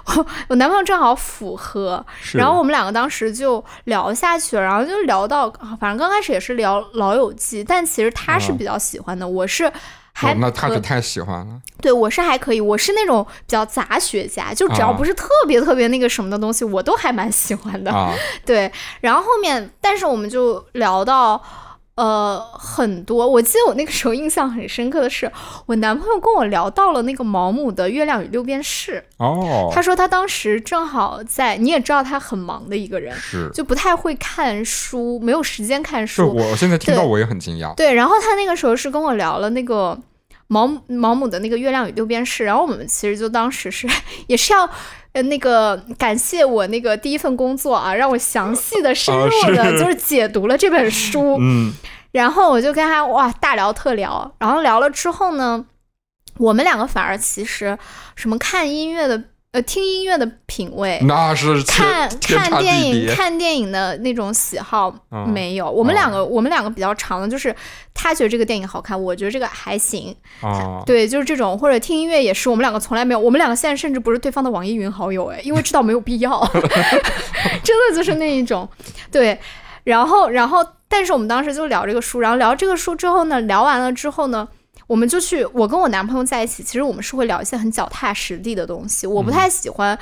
[0.07, 9.71] 我 我男朋友正好符合，然后我们两个当时就聊下去了，然后就聊到，啊反正刚开始也是聊《老友记》，但其实他是哦比较喜欢的，我是
[10.13, 11.61] 还哦，那他可是太喜欢了。
[11.83, 17.93] 对我是还可以，我是那种比较杂学家，就只要啊不是特别特别那个什么的东西，我都还蛮喜欢的。
[17.93, 18.15] 啊，
[18.47, 21.43] 对，然后后面，但是我们就聊到。
[21.97, 25.33] 呃，很多，我记得我那个时候印象很深刻的是，
[25.65, 36.35] 我男朋友跟我聊到了那个毛姆的《月亮与六便士》，哦，他说他当时正好在，你也知道他很忙的一个人，是，就不太会看书，没有时间看是书。
[36.35, 37.75] 我现在听到我也很惊讶。
[37.75, 39.99] 对，然后他那个时候是跟我聊了那个
[40.49, 43.89] 毛毛姆的那个《月亮与六便士》，然后我们其实就当时是
[44.29, 44.69] 也是要。
[45.17, 51.39] 呃，那个感谢我那个第一份工作啊，让我详细的、深哦入的，就是解读了这本书。
[51.41, 51.73] 嗯，
[52.13, 55.65] 然后我就跟他哇大聊特聊，然后聊了之后呢，
[56.37, 57.79] 我们两个反而其实
[58.15, 59.25] 什么看音乐的
[59.57, 63.15] 呃听音乐的品味，那是看看电影。
[63.15, 65.71] 看电影的那种喜好嗯没有。
[65.71, 67.55] 我们两个我们两个比较长的就是
[67.95, 70.15] 他觉得这个电影好看，我觉得这个还行。
[70.43, 76.39] 啊，对，就是这种或者听音乐也是，我们两个从来没有，我们两个现在甚至不是对方的网易云好友哎，因为知道没有必要，
[77.65, 78.69] 真的就是那一种。
[79.11, 79.41] 对，
[79.85, 84.47] 然后然后但是我们当时就聊这个书，然后聊这个书之后呢，聊完了之后呢。
[84.87, 89.07] 我们就去，我跟我男朋友在一起，其实我们是会聊一些很脚踏实地的东西。
[89.07, 89.99] 我不太喜欢，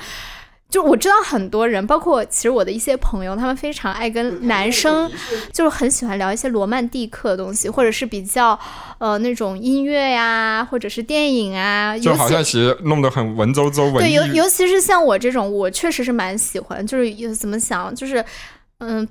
[0.69, 5.09] 就我知道很多人，包括其实我的一些朋友，他们非常爱跟男生，
[5.51, 8.59] 就是很喜欢聊一些罗曼蒂克的东西，或者是比较
[8.97, 18.23] 呃那种音乐呀，或者是电影啊，就好像其实弄得很文绉绉文对，尤尤其是像我这种，我确实是蛮喜欢，就是有怎么想，就是
[18.79, 19.07] 嗯，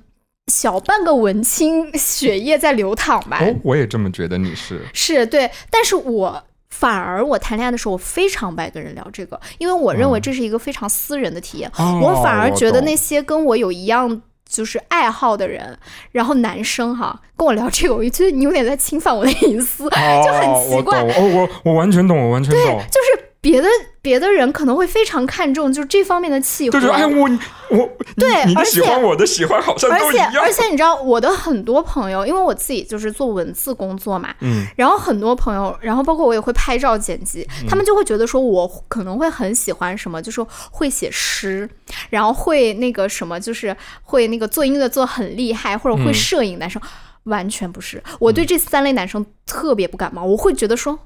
[0.51, 3.39] 小半个文青血液在流淌吧。
[3.41, 11.71] 哦，我也这么觉得，你是是对，但是我反而我谈恋爱的时候，我非常不爱跟人聊这个，因为我认为嗯这是一个非常私人的体验。
[11.77, 14.21] 哦我反而觉得那些跟我有一样。
[14.47, 15.75] 就是爱好的人，
[16.11, 21.01] 然后男生哈跟我聊这个，我就觉得你有点在侵犯我的隐私，就很奇怪。
[21.01, 22.79] 哦、我我我完全懂，我完全懂。
[22.91, 23.67] 就是别的
[24.01, 27.29] 别的人可能会非常看重就是这方面的契合，就是哎，我
[27.69, 30.33] 我对而且你喜欢我的喜欢好像而且都一样。
[30.41, 41.69] 而且你知道，我的很多朋友，因为我自己就是做文字工作嘛，嗯，然后很多朋友，然后包括我也会拍照剪辑，嗯他们就会觉得说我可能会很喜欢什么，就是会写诗，
[42.09, 46.81] 然后会那个什么，就是会那个做音乐做很厉害，或者会嗯摄影男生，
[47.25, 48.01] 完全不是。
[48.19, 50.97] 我对这三类男生特别不感冒，我会觉得说。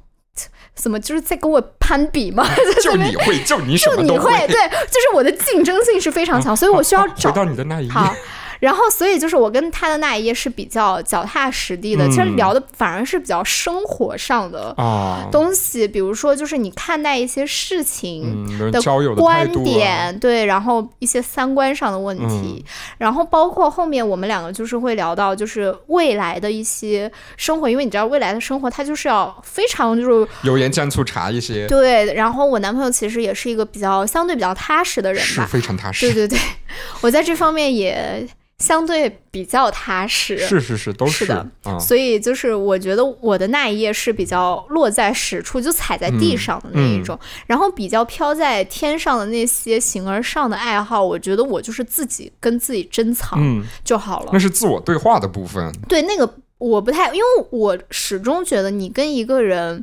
[0.79, 2.47] 怎么就是在跟我攀比吗？
[2.81, 4.55] 就你会，就你什就么都你会，对，
[4.87, 7.91] 就是我的竞争性是非常强，所以我需要回到你的那一页。
[7.91, 8.15] 好，
[8.59, 18.45] 然后所以就是我跟他的那一页是比较脚踏实地的，其实嗯聊的反而是比较生活上的啊，东西，比如说就是你看待一些事情。
[18.49, 18.81] 嗯，的
[19.15, 22.63] 观点对，然后一些三观上的问题，嗯
[22.97, 36.05] 然后包括后面我们两个就是会聊到就是未来的一些生活，因为你知道未来的生活它就是要非常就是油盐酱醋茶一些，对，然后我男朋友其实也是一个比较相对比较踏实的人是吧，非常踏实。
[36.05, 36.39] 对对对，
[37.01, 38.27] 我在这方面也
[38.59, 40.37] 相对比较踏实。
[40.37, 41.79] 是是是，都是的啊。
[41.79, 54.31] 所以就是我觉得我的那一页是比较落在实处，就踩在地上的那一种，然后比较飘在天上的那些形而上的爱好，我觉得我就是自己跟自己珍藏嗯，就好了。
[54.33, 55.71] 那是自我对话的部分。
[55.87, 59.81] 对那个我不太，因为我始终觉得你跟一个人，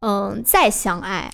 [0.00, 1.28] 嗯，再相爱，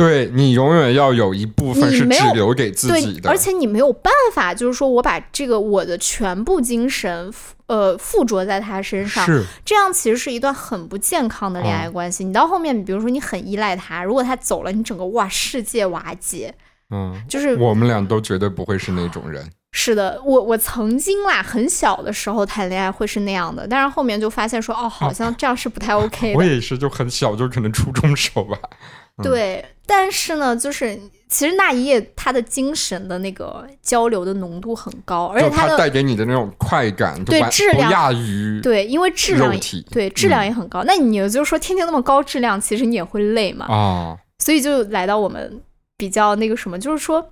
[0.00, 7.32] 对你永远要有一部分是只留给自己对，的，而且你没有办法，就是说我把这个我的全部精神，
[7.66, 12.24] 呃，附着在他身上，是这样其实是一段很不健康的恋爱关系。
[12.24, 16.54] 你到后面，比如说你很依赖他，如果他走了，你整个哇世界瓦解，
[16.90, 19.48] 嗯，就是我们俩都绝对不会是那种人。
[19.72, 26.36] 是的，我我曾经啦，很小的时候谈恋爱会是那样的，但是后面就发现说，哦，好像这样是不太 OK 的。
[26.36, 28.58] 我也是，就很小，就可能初中时候吧。
[29.20, 39.54] 嗯对，但是呢，就是其实那一夜他的精神的那个交流的浓度很高，而且就它的带给你的那种快感，对质量不亚于对，因为质量
[39.90, 40.82] 对质量嗯也很高。
[40.84, 43.66] 那你就是说天天那么高质量，其实你也会累嘛。
[43.66, 44.16] 啊。
[44.38, 45.60] 所以就来到我们
[45.98, 47.28] 比较那个什么，就是说，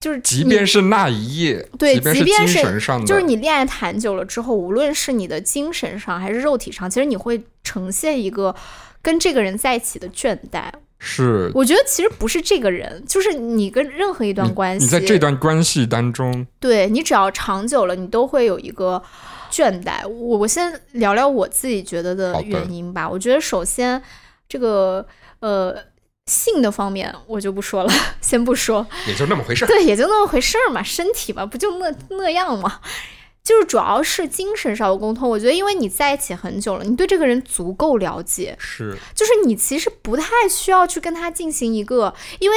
[0.00, 8.54] 就是即便是那一夜，对即便是神上的，就是你恋爱谈久了之后，无论是你的精神上还是肉体上，其实你会呈现一个
[9.02, 10.70] 跟这个人在一起的倦怠。
[11.04, 19.02] 是我觉得其实不是这个人，就是你跟任何一段关系，你在这段关系当中，对你只要长久了，你都会有一个
[19.50, 20.06] 倦怠。
[20.06, 23.10] 我我先聊聊我自己觉得的原因吧。
[23.10, 24.00] 我觉得首先
[24.48, 25.04] 这个
[25.40, 25.76] 呃
[26.26, 28.86] 性的方面我就不说了， 先不说。
[29.08, 29.68] 也就那么回事儿。
[29.68, 32.78] 对，也就那么回事儿嘛，身体嘛，不就那那样嘛。
[33.44, 42.56] 就是主要是精神上的沟通，我觉得因为你在一起很久了，你对这个人足够了解，是就是你其实不太需要去跟他进行一个，因为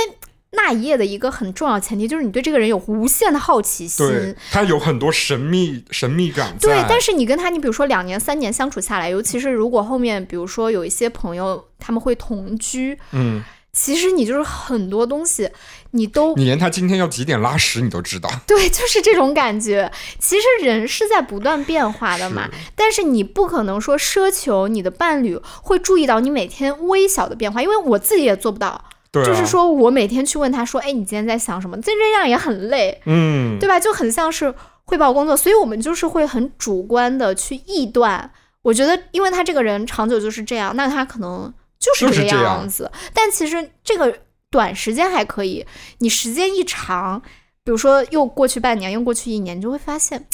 [0.52, 4.08] 那一夜的一个很重要前提就是你对这个人有无限的好奇心。
[4.08, 6.56] 对，它有很多神秘神秘感。
[6.62, 13.44] 对，但是你跟他，你比如说两年、三年相处下来，尤其是如果后面，比如说有一些朋友他们会同居，嗯，
[13.74, 15.50] 其实你就是很多东西
[15.96, 18.30] 你都你连他今天要几点拉屎你都知道。
[18.46, 19.92] 对，就是这种感觉。
[20.20, 28.84] 其实人是在不断变化的嘛，但是你不可能说奢求你的伴侣会注意到你每天微小的变化，因为我自己也做不到。
[29.12, 33.80] 对、啊，就是，说我每天去问他说：“哎，你今天在想什么？”这这样也很累，嗯，对吧？
[33.80, 34.54] 就很像是
[34.84, 38.30] 汇报工作，所以我们就是会很主观的去臆断。
[38.62, 42.92] 我觉得，因为他这个人长久就是这样，那他可能就是这个样子。
[43.14, 44.14] 但其实这个
[44.56, 45.66] 短时间还可以，
[45.98, 47.22] 你时间一长，
[47.66, 50.26] 比如说又过去半年，又过去一年，你就会发现。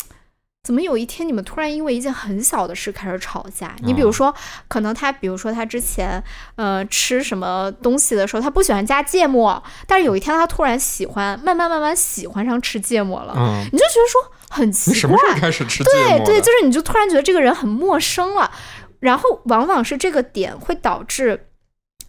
[0.63, 3.75] 怎么有一天你们突然因为一件很小的事开始吵架？
[3.79, 4.31] 你比如说，
[4.67, 6.23] 可能他，比如说他之前，
[6.55, 16.25] 呃，吃什么东西的时候，他不喜欢加芥末，但是有一天他突然喜欢，慢慢慢慢喜欢上吃芥末了，嗯，你就觉得说很奇怪你什么，时候开始吃芥末？
[16.25, 18.51] 对对，就是你就突然觉得这个人很陌生了，
[18.99, 21.47] 然后往往是这个点会导致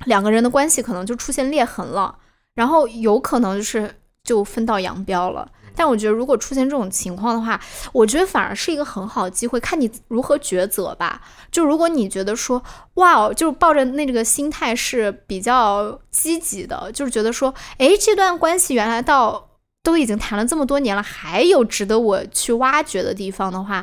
[0.07, 2.17] 两个人的关系可能就出现裂痕了，
[2.55, 5.51] 然后有可能就是就分道扬镳了。
[5.75, 7.59] 但我觉得，如果出现这种情况的话，
[7.95, 11.23] 我觉得反而是一个很好的机会，看你如何抉择吧。
[11.51, 12.62] 就如果你觉得说，
[12.95, 19.49] 哇哦，就是抱着那个心态是比较积极的，就是觉得说，诶，这段关系原来到
[19.83, 23.83] 都已经谈了这么多年了，还有值得我去挖掘的地方的话，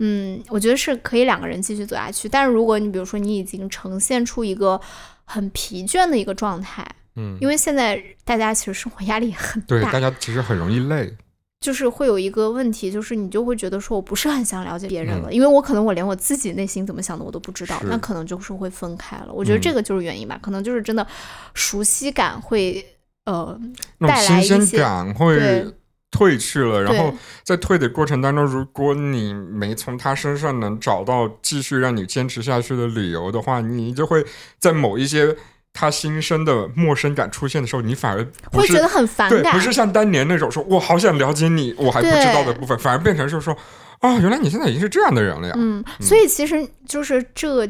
[0.00, 2.28] 嗯，我觉得是可以两个人继续走下去。
[2.28, 4.78] 但是如果你比如说你已经呈现出一个
[5.24, 11.14] 很疲倦的一个状态，嗯，因为现在大家其实生活压力也很对，大大，家其实很容易累。
[11.60, 19.32] 就是会有一个问题，就是你就会觉得说我不是很想了解别人了，嗯因为我可能我连我自己内心怎么想的我都不知道，那可能就是会分开了。
[19.32, 21.06] 我觉得这嗯个就是原因吧，可能就是真的
[21.54, 22.84] 熟悉感会
[23.26, 23.56] 呃
[24.00, 25.64] 带种新鲜来一些感会
[26.12, 34.24] 对褪去了，然后在退的过程当中，如果你没从他身上能找到继续让你坚持下去的理由的话，你就会
[34.58, 35.34] 在某一些
[35.72, 38.22] 他新生的陌生感出现的时候，你反而
[38.52, 43.56] 会觉得很反对，感，不是像当年那种说我好想了解你，我还不知道的部分，反而变成就是说，
[44.00, 45.54] 哦，原来你现在已经是这样的人了呀。
[45.56, 47.66] 嗯，所以其实就是这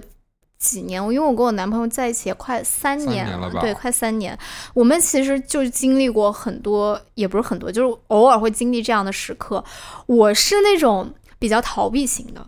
[0.62, 4.38] 几年，我因为我跟我男朋友在一起也快三年了吧对，快三年。
[4.72, 9.62] 我们其实就经历过很多，也不是很多，就是偶尔会经历这样的时刻。
[10.06, 12.46] 我是那种比较逃避型的，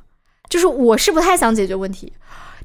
[0.49, 2.13] 就是我是不太想解决问题。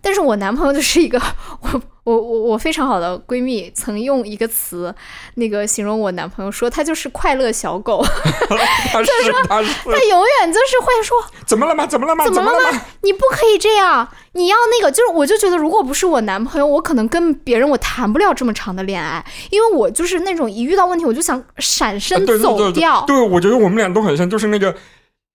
[0.02, 1.22] 但是我男朋友就是一个
[1.62, 4.94] 我我我我非常好的闺蜜，曾用一个词
[5.36, 8.04] 那个形容我男朋友说他就是快乐小狗，
[8.92, 9.12] 他是
[9.48, 11.86] 他是他永远就是会说怎么了吗？
[11.86, 12.26] 怎么了吗？
[12.26, 12.82] 怎么了吗？
[13.02, 23.04] 你不可以这样，你要那个，就是我就觉得，如果不是我男朋友，我可能跟别人我谈不了这么长的恋爱，因为我就是那种一遇到问题我就想闪啊身对对对走掉。
[23.06, 24.74] 对，我觉得我们俩都很像，就是那个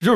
[0.01, 0.13] 就。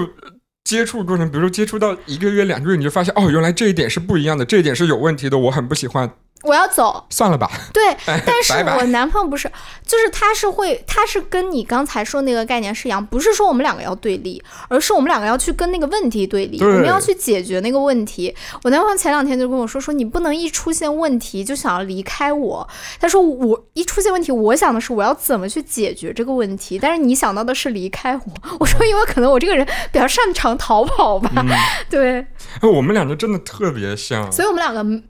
[0.68, 6.10] 接触过程，比如说接触到一个月、两个月，你就发现哦，原来这一点是不一样的，这一点是有问题的，我很不喜欢，
[6.42, 7.50] 我要走，算了吧。
[7.72, 9.50] 对， 但是我男朋友不是，
[9.84, 18.34] 就是他是会，他是跟你刚才说那个概念是一样，不是说我们两个要对立，而是我们两个要去跟那个问题对立，对我们要去解决那个问题。
[18.62, 22.68] 我男朋友前两天就跟我说，说你不能一出现问题就想要离开我。
[23.00, 28.22] 他说我一出现问题，我想的是我要怎么去解决这个问题，但是你想到的是离开我。
[28.60, 31.48] 我说因为可能我这个人比较擅长逃跑吧，嗯
[31.90, 32.18] 对，
[32.60, 35.02] 哎我们两个真的特别像，所以我们两个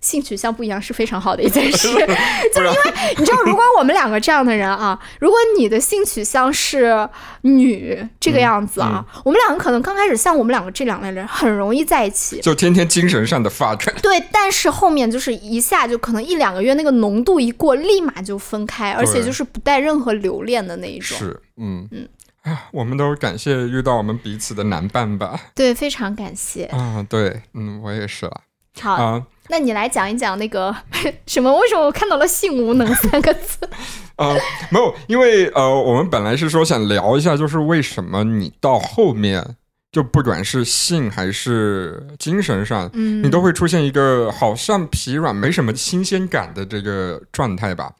[0.00, 1.88] 性取向不一样是非常好的一件事，
[2.54, 7.08] 就是因为你知道，如果我们两个这样的人啊，如果你的性取向是
[7.42, 13.94] 女这个样子啊，我们两个可能刚开始像我们两个这两类人很容易在一起，就天天精神上的发展。
[14.02, 21.16] 对，但是后面就是一下就可能一两个月那个浓度一过，立马就分开，而且就是不带任何留恋的那一种。
[21.16, 22.08] 是，嗯嗯，
[22.42, 25.38] 哎呀，我们都感谢遇到我们彼此的男伴吧。
[25.54, 26.64] 对，非常感谢。
[26.64, 28.40] 啊，对，嗯，我也是了。
[28.80, 29.26] 好啊。
[29.48, 30.74] 那你来讲一讲那个
[31.26, 31.52] 什么？
[31.58, 33.58] 为什么我看到了“性无能”三个字？
[34.16, 34.34] 呃，
[34.70, 39.56] 没有，因为呃，我们本来是说想聊一下，就是为什么你到后面
[39.90, 47.92] 就不管是性还是精神上，嗯，你都会出现一个好像疲软、没什么新鲜感的这个状态吧？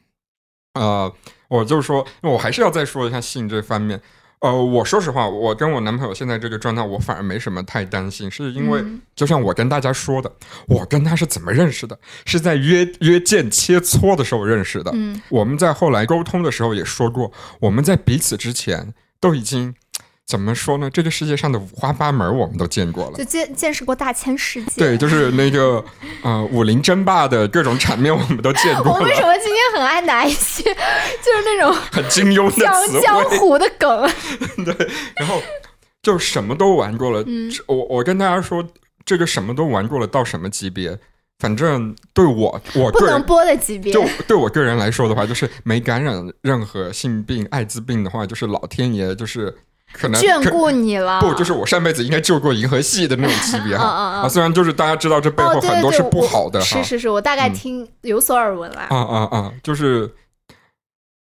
[0.73, 1.13] 呃，
[1.49, 4.01] 我就说，我还是要再说一下性这方面。
[4.43, 8.83] 呃，我说实话，我跟我男朋友现在这个状态，我反而没什么太担心，是因为
[9.15, 10.29] 就像我跟大家说的，
[10.67, 11.97] 我跟他是怎么认识的？
[12.25, 14.91] 是在约约见切磋的时候认识的。
[14.93, 17.31] 嗯，我们在后来沟通的时候也说过，
[17.61, 19.73] 我们在彼此之前都已经。
[20.33, 20.89] 怎么说呢？
[20.89, 24.71] 这个世界上的五花八门，我们都见过了，就见见识过大千世界。
[24.77, 25.85] 对，就是那个
[26.23, 28.93] 呃，武林争霸的各种场面，我们都见过。
[28.93, 30.63] 我为什么今天很爱拿一些
[31.21, 34.09] 就是那种很金庸的江江湖的梗？
[34.65, 34.75] 对，
[35.17, 35.39] 然后
[36.01, 37.23] 就什么都玩过了。
[37.27, 38.67] 嗯，我我跟大家说，
[39.05, 40.97] 这个什么都玩过了，到什么级别？
[41.37, 49.55] 反正对我我不能播的级别，就对我个人来说的话，就是没感染任何性病、艾滋病的话，就是老天爷就是。
[49.93, 53.85] 可能眷顾你了，不就是我上辈子应该救过银河系的那种级别哈
[54.25, 54.27] 啊！
[54.27, 58.87] 虽然就是大家知道这背后很多是不好的，是是是，我大概听有所耳闻啦。
[58.89, 59.53] 啊啊啊！
[59.61, 60.11] 就是，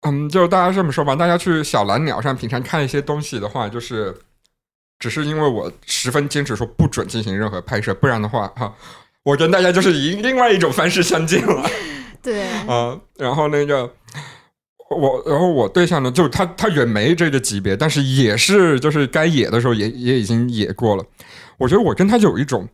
[0.07, 4.15] 嗯，就大家这么说吧，大家去小蓝鸟上平常看一些东西的话，就是
[4.97, 8.73] 只是因为我十分坚持说不准进行任何拍摄，不然的话哈，
[9.23, 11.69] 我跟大家就是以另外一种方式相见了。
[12.23, 13.91] 对啊，然后那个。
[14.95, 21.03] 我然后我对象呢，就他他远没这个级别，但是也是就是该野的时候也也已经野过了。
[21.57, 22.67] 我觉得我跟他就有一种，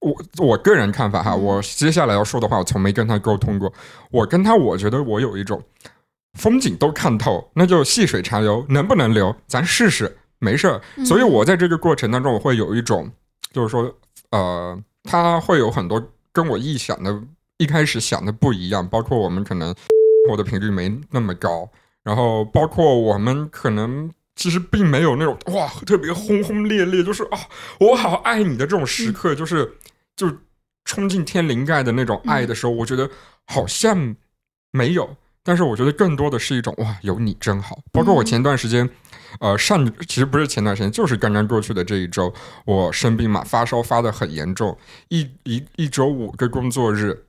[0.00, 3.72] 我我个人看法哈，我接下来要说的话，我从没跟他沟通过。
[4.10, 5.62] 我跟他，我觉得我有一种
[6.38, 10.80] 风景都看透，那就细水长流，能不能留，咱试试，没事儿。
[11.04, 13.10] 所以我在这个过程当中，我会有一种，
[13.52, 13.94] 就是说，
[14.30, 16.02] 呃，他会有很多
[16.32, 17.20] 跟我臆想的，
[17.58, 19.74] 一开始想的不一样，包括我们可能。
[20.28, 21.70] 我的频率没那么高，
[22.02, 27.38] 然后包括我们可能其实并没有那种哇特别轰轰烈烈，就是啊
[27.80, 29.76] 我好爱你的这种时刻，就是
[30.14, 30.30] 就
[30.84, 33.10] 冲进天灵盖的那种爱的时候，我觉得
[33.46, 34.14] 好像
[34.70, 35.16] 没有。
[35.42, 37.78] 但是我觉得更多的是一种哇有你真好。
[37.92, 38.88] 包括我前段时间，
[39.40, 44.76] 呃上其实不是前段时间，就是刚刚过去的这一周，我生病嘛，发烧发的很严重，
[45.08, 47.26] 一一一周五个工作日，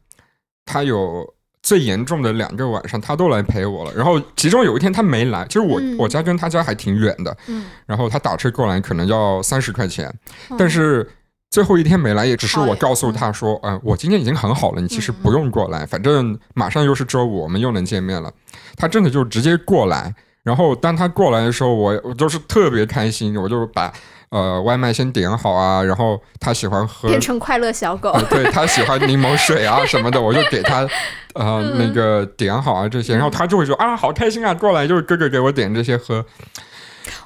[0.66, 1.34] 他有。
[1.68, 3.94] 最严重的两个晚上，他都来陪我了。
[3.94, 7.38] 然后其中有一天他没来，其实我我家跟他家还挺远的。
[7.48, 10.10] 嗯，然后他打车过来可能要三十块钱，
[10.58, 11.06] 但是
[11.52, 18.32] 最后一天没来，也只是我告诉他说，嗯，我今天已经很好了，你其实不用过来，反正马上又是周五，我们又能见面了。
[18.78, 20.16] 他真的就直接过来。
[20.44, 23.92] 然后当他过来的时候，我我就是特别开心，我就把。
[24.30, 28.14] 呃，外卖先点好啊，然后他喜欢喝，变成快乐小狗。
[28.30, 30.88] 对他喜欢柠檬水啊什么的，我就给他
[31.36, 36.26] 呃那个点好啊这些，然后他就会说啊好开心啊，过来就是哥哥给我点这些喝。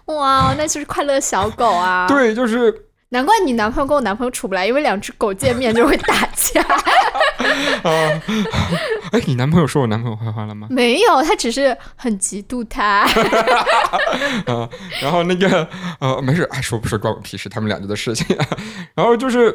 [0.06, 2.08] 哇，那就是快乐小狗啊！
[2.08, 2.86] 对，就是。
[3.14, 6.62] 难怪你男朋友跟我男朋友处不来，因为两只狗见面就会打架。
[6.62, 7.92] 啊
[9.12, 10.68] 哎，你男朋友说我男朋友坏话了吗？
[10.70, 13.02] 没有，他只是很嫉妒他。
[14.46, 14.70] 啊，
[15.04, 15.68] 然后那个
[16.00, 18.26] 呃，没事，哎说不说关我屁事，他们两个的事情。
[18.96, 19.54] 然后就是，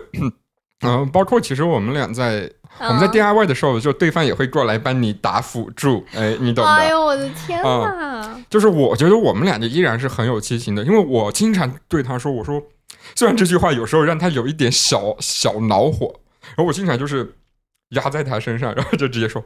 [0.83, 2.51] 嗯， 包括其实我们俩在
[2.81, 6.71] 我们在 DIY 的时候，就对方也会过来帮你打辅助，哎，你懂的。
[6.71, 8.39] 哎呦，我的天哪！
[8.51, 12.63] 就是我觉得我们俩就依然是很有激情的，因为我经常对他说，我说。
[13.15, 17.35] 虽然这句话有时候让他有一点小小恼火，然后我经常就是
[17.91, 19.43] 压在他身上，然后就直接说：“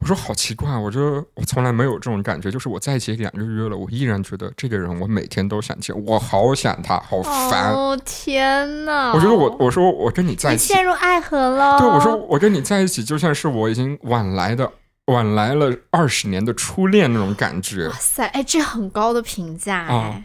[0.00, 9.12] 我说好奇怪，我觉得我从来没有这种感觉，就是我在一起两个月了，我依然觉得这个人我每天都想见，我好想他，好烦。”哦天哪！
[9.12, 11.78] 我觉得我我说我跟你在一起陷入爱河了。
[11.78, 14.70] 对，我说我跟你在一起就像是我已经晚来的
[15.06, 17.86] 晚来了二十年的初恋那种感觉。
[17.86, 20.24] 哇塞，哎，这很高的评价哎。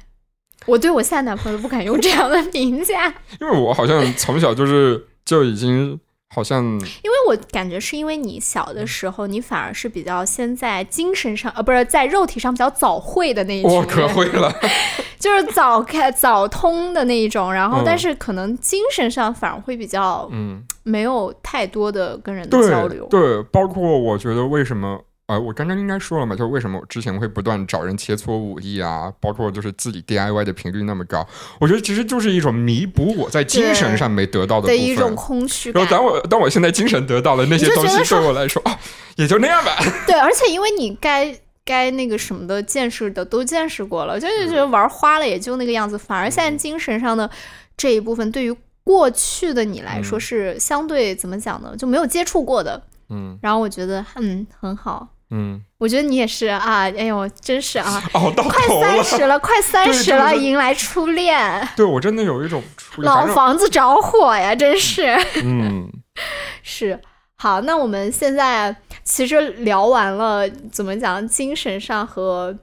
[0.69, 3.07] 我对我现在男朋友都不敢用这样的 评价，
[3.41, 5.99] 因为我好像从小就是就已经
[6.33, 14.53] 好像，因为我感觉是因为你小的时候，你反而是比较先在精神上，呃，不是在肉体上比较早会的那一种，我可会了，
[15.19, 23.05] 就是早开早通的那一种，然后嗯但是可能精神上反而会比较嗯，没有太多的跟人的交流。
[23.09, 25.01] 对对，包括我觉得为什么。
[25.29, 31.23] 呃，我刚刚应该说了嘛，就是为什么我之前会不断找人切磋武艺啊，包括就是自己 DIY 的频率那么高，
[31.59, 34.75] 我觉得其实就是一种弥补我在精神上没得到的部分。
[34.75, 38.75] 的一种空虚感然后，当我当我现在精神得到了那些东西，对我来说，哦，
[39.17, 39.77] 也就那样吧。
[40.07, 47.29] 对，而且因为你该该那个什么的见识的都见识过了，就是觉得玩花了也就那个样子，反而现在精神上的
[47.77, 52.81] 这一部分，对于过去的你来说嗯是相对怎么讲呢，就没有接触过的。
[53.11, 58.67] 嗯然后我觉得嗯很好，嗯，我觉得你也是啊，哎呦真是啊， 哦，到快。
[58.67, 65.15] 三十了，快三十了， 迎来初恋，对我真的有一种出老房子着火呀，真是。
[65.43, 65.89] 嗯。
[66.63, 66.99] 是，
[67.35, 72.57] 好，那我们现在其实聊完了怎么讲精神上和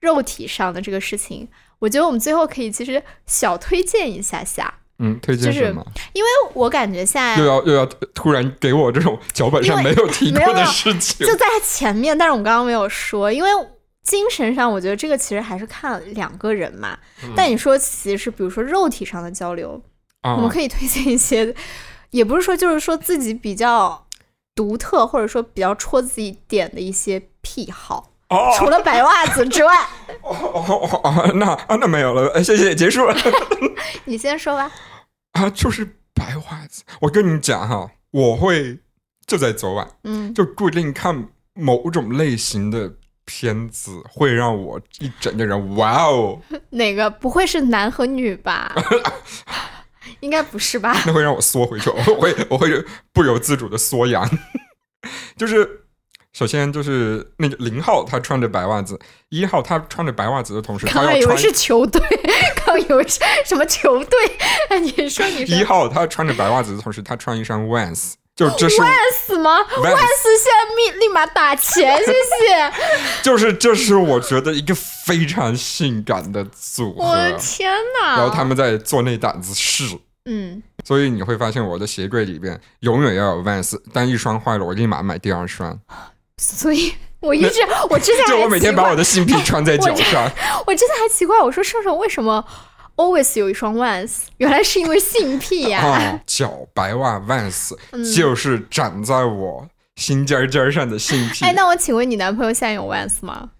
[0.00, 1.46] 肉体上的这个事情，
[1.78, 5.84] 我觉得我们最后可以其实小推荐一下下，嗯，推荐就是什么？
[6.12, 13.50] 因为我感觉现在又要又要突然给我这种脚本上没有提过的事情就在前面，但是我们刚刚没有说，因为
[14.02, 16.98] 精神上我觉得这个其实还是看两个人嘛。
[17.36, 19.80] 但你说其实比如说肉体上的交流，
[20.22, 21.54] 啊，我们可以推荐一些，
[22.10, 24.06] 也不是说就是说自己比较
[24.54, 28.10] 独特或者说比较戳自己点的一些癖好。
[28.28, 29.74] 哦除了白袜子之外，
[30.22, 33.16] 哦哦哦哦，那啊那没有了，呃谢谢，结束了
[34.04, 34.70] 你先说吧。
[35.32, 36.82] 啊，就是白袜子。
[37.00, 38.78] 我跟你讲哈，我会
[39.26, 42.92] 就在昨晚嗯，就固定看某种类型的
[43.24, 46.38] 片子，会让我一整个人哇哦，
[46.70, 48.74] 哪个不会是男和女吧？
[50.20, 50.94] 应该不是吧？
[51.06, 54.28] 那会让我缩回去，我会我会不由自主的缩阳，
[55.36, 55.84] 就是。
[56.38, 58.94] 首先就是那个零号，他穿着白袜子；
[59.28, 62.00] 一号他穿着白袜子的同时，他以为是球队，
[62.64, 64.16] 刚以为是什么球队？
[64.70, 72.72] 哎，你说你说一号他穿着白袜子的同时，他穿一双 Vans，就这是 Vans 吗？Vans 现在立立马打钱，谢谢！
[73.20, 77.16] 就是这是我觉得一个非常性感的组合我。
[77.16, 77.68] 的天
[78.00, 78.16] 哪！
[78.16, 85.76] 然后他们在做那档子事，嗯，所以你会发现我的鞋柜里边永远要有 Vans，但一双坏了，我立马买第二双。
[86.38, 87.60] 所以我一直
[87.90, 90.30] 我之前就我每天把我的性癖穿在脚上，
[90.66, 92.44] 我之前还奇怪，我说盛盛为什么
[92.96, 94.12] always 有一双 Vans？
[94.38, 99.66] 原来是因为性癖呀、啊，脚白袜 Vans 嗯就是长在我
[99.96, 101.52] 心尖尖上的性癖哎，。
[101.54, 103.50] 那我请问你男朋友现在有 Vans 吗？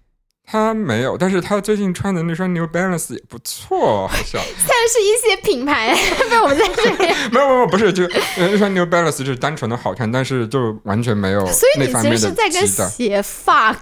[0.51, 4.41] 他没有，但是他最近穿的那双 New Balance 也不错，好像。
[4.57, 5.95] 像是一些品牌
[6.27, 12.65] 被我们在这里， 没有没有，不是，就呃那双 New Balance 就是单纯的好看，但是就完全没有所以你其实是在跟。
[12.65, 13.77] 鞋 fuck。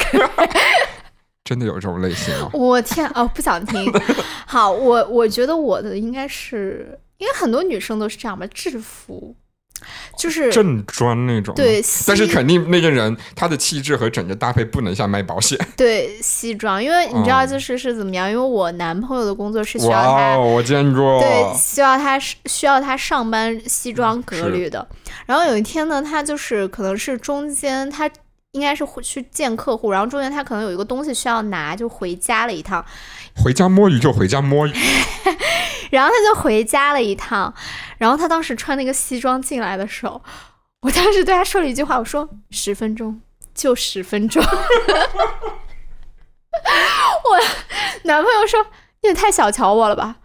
[1.46, 2.50] 真的有这种类型啊？
[2.52, 3.90] 我天哦，不想听。
[4.46, 9.34] 好，我我觉得我的应该是，因为很多女生都是这样吧，制服
[10.18, 11.54] 就是正装那种。
[11.56, 15.58] 对，但是肯定那个人他的气质和整个搭配不能像卖保险。
[15.78, 18.30] 对西装，因为你知道嗯就是是怎么样？
[18.30, 21.20] 因为我男朋友的工作是需要他哦，我见过。
[21.20, 24.88] 对，需要他需要他上班西装革履的。
[25.26, 28.10] 然后有一天呢，他就是可能是中间他
[28.54, 32.84] 应该是会去见客户，然后中间他可能有一个东西需要拿，就回家了一趟。
[33.42, 34.74] 回家摸鱼就回家摸鱼，
[35.92, 37.54] 然后他就回家了一趟，
[37.98, 40.22] 然后他当时穿那个西装进来的时候，
[40.82, 43.22] 我当时对他说了一句话，我说十分钟
[43.54, 44.44] 就十分钟。
[47.24, 47.40] 我
[48.04, 48.66] 男朋友说
[49.02, 50.18] 你也太小瞧我了吧。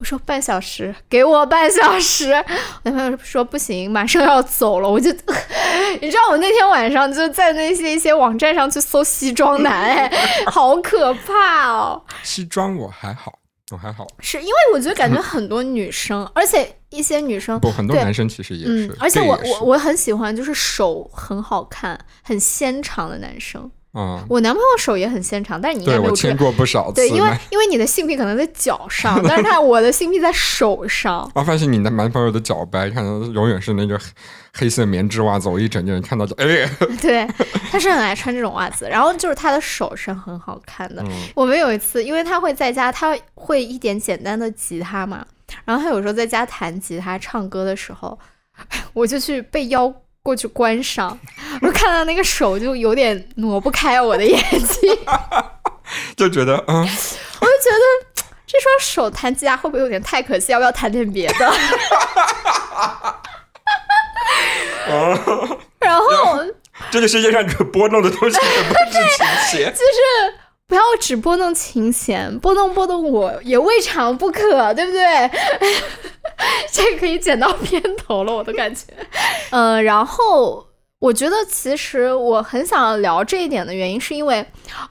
[0.00, 2.32] 我说半小时，给我半小时。
[2.32, 4.88] 我男朋友说不行，马上要走了。
[4.88, 5.10] 我就，
[6.00, 10.10] 你知道我那天晚上就在那些一些网站上去搜西装男， 哎，
[10.46, 12.02] 好可怕哦。
[12.22, 13.38] 西装我还好，
[13.72, 14.06] 我还好。
[14.20, 18.86] 是因为我觉得感觉很多女生，而且一些女生，不，很多男生其实也是。
[18.86, 23.70] 嗯，而且我我我很喜欢就是手很好看、很纤长的男生。
[23.92, 26.94] 啊，我男朋友手也很纤长，但是你应该没有这对我牵过不少次。
[26.94, 31.28] 对，因为因为你的性癖可能在脚上，但是他我的性癖在手上。
[31.34, 34.04] 我发现你的男朋友的脚白，看到永远是那个黑
[34.52, 36.46] 黑色棉质袜子，我一整个人看到就哎，
[37.02, 37.26] 对，
[37.70, 41.02] 他是很爱穿这种袜子，然后就是他的手是很好看的。
[41.02, 45.26] 嗯我们有一次，因为他会在家，他会一点简单的吉他嘛，
[45.64, 48.16] 然后他有时候在家弹吉他、唱歌的时候，
[48.92, 49.92] 我就去被邀
[50.22, 51.18] 过去观赏，
[51.62, 54.98] 我就看到那个手就有点挪不开我的眼睛，
[56.16, 60.52] 就觉得嗯，我就觉得这双手弹吉他会不会有点太可惜？
[60.52, 61.52] 要不要弹点别的？
[65.78, 66.04] 然后
[66.90, 69.72] 这个世界上可拨弄的东西可不止琴弦。
[69.72, 70.34] 就是
[70.66, 75.30] 不要只拨弄琴弦，拨弄拨弄我也未尝不可，对不对？
[76.72, 78.84] 这可以剪到片头了，我都感觉。
[79.50, 80.66] 嗯，然后
[80.98, 84.44] 我觉得其实我很想聊这一点的原因，是因为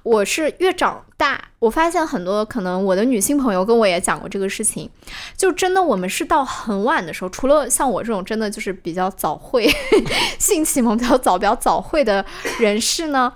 [0.03, 4.89] 我是越长大，我发现很多可能我的女性朋友跟我也讲过这个事情，
[5.37, 9.69] 就真的我们是到很晚的时候，除了像我这种真的就是比较早会
[10.39, 12.25] 性启蒙比较早、比较早会的
[12.59, 13.33] 人士呢。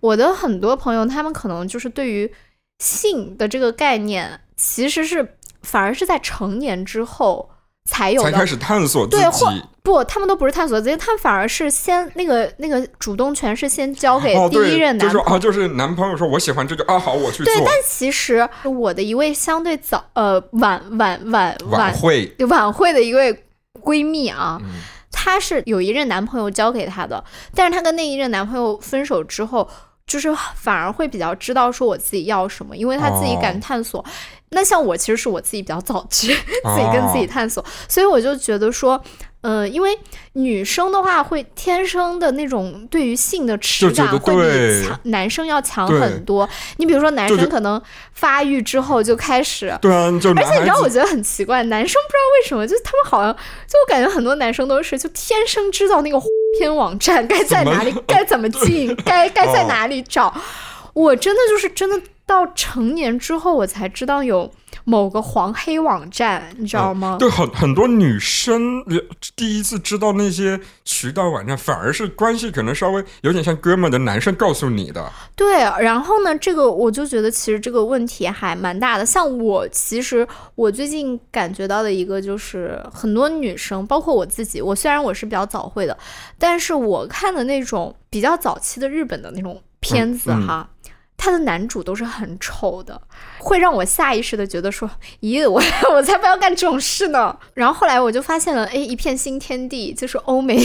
[0.00, 2.32] 我的很多朋友，他们可能就是对于
[2.78, 5.37] 性的这个概念，其实是
[5.68, 7.50] 反而是在成年之后
[7.84, 9.62] 才有的，才开始探索自对，或己。
[9.82, 15.12] 不，他们都不是探索自己，他们反而是先那个那个主动权是先交给哦，第一，任男朋友。
[15.12, 22.34] 就说啊，就是男朋友说我喜欢这个啊，好，我去做对，但其实我的一位相对早呃晚晚晚晚会。
[22.48, 23.44] 晚会的一位
[23.82, 24.68] 闺蜜啊，嗯
[25.10, 29.66] 她是有一任男朋友交给她的，但是她跟那一任男朋友分手之后，
[30.06, 34.04] 就是反而会比较知道说我自己要什么，因为她自己敢哦探索。
[34.50, 39.02] 那像我其实是我自己比较早去 自己跟自己哦探索，所以我就觉得说。
[39.40, 39.96] 呃，因为
[40.32, 46.46] 女生的话会天生的那种对于性的耻就觉得感会比强男生要强很多。
[46.78, 47.80] 你比如说男生可能
[48.12, 56.20] 发育之后就开始对啊，就而且你知道，我觉得很奇怪，男生不知道为什么，就是他们好像，就我感觉很多男生都是就天生知道那个
[56.58, 60.34] 片网站该在哪里，该怎么进，该该在哦哪里找。
[60.94, 61.96] 我真的就是真的
[62.28, 64.52] 到成年之后，我才知道有
[64.84, 67.16] 某个黄黑网站，你知道吗？
[67.18, 68.98] 对很很多女生呃
[69.34, 75.10] 第一次知道那些渠道网站，反而是关系可能稍微有点像哥们的男生告诉你的。
[75.34, 79.06] 对，然后呢，这个我就觉得其实这个问题还蛮大的。
[79.06, 85.96] 像我，其实我最近感觉到的一个就是，很多女生，包括我自己，我虽然我是比较早会的，
[86.38, 90.68] 但是我看的那种比较早期的日本的那种片子嗯嗯哈。
[91.28, 92.98] 他的男主都是很丑的，
[93.48, 94.88] 会让我下意识的觉得说，
[95.22, 95.62] 咦， 我
[95.94, 97.34] 我才不要干这种事呢。
[97.54, 100.58] 然后后来我就发现了，哎，一片新天地，就是欧美，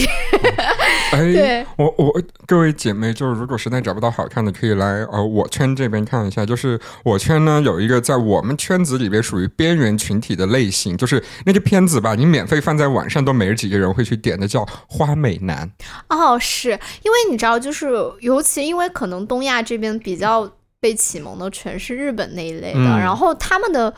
[1.12, 6.44] 哎 对，我我各位姐妹，就是如果实在找不到好看的，可以来呃我圈这边看一下。
[6.44, 15.70] 就是我圈呢有一个在我们圈子里边属于边缘群体的类型，就是那个片子吧，你免费放在网上都没几个人会去点的，叫《花美男》。
[16.14, 16.70] 哦，是
[17.02, 17.88] 因为你知道，就是
[18.20, 20.50] 尤其因为可能东亚这边比较
[20.84, 23.94] 被启蒙的全是日本那一类的，嗯然后他们的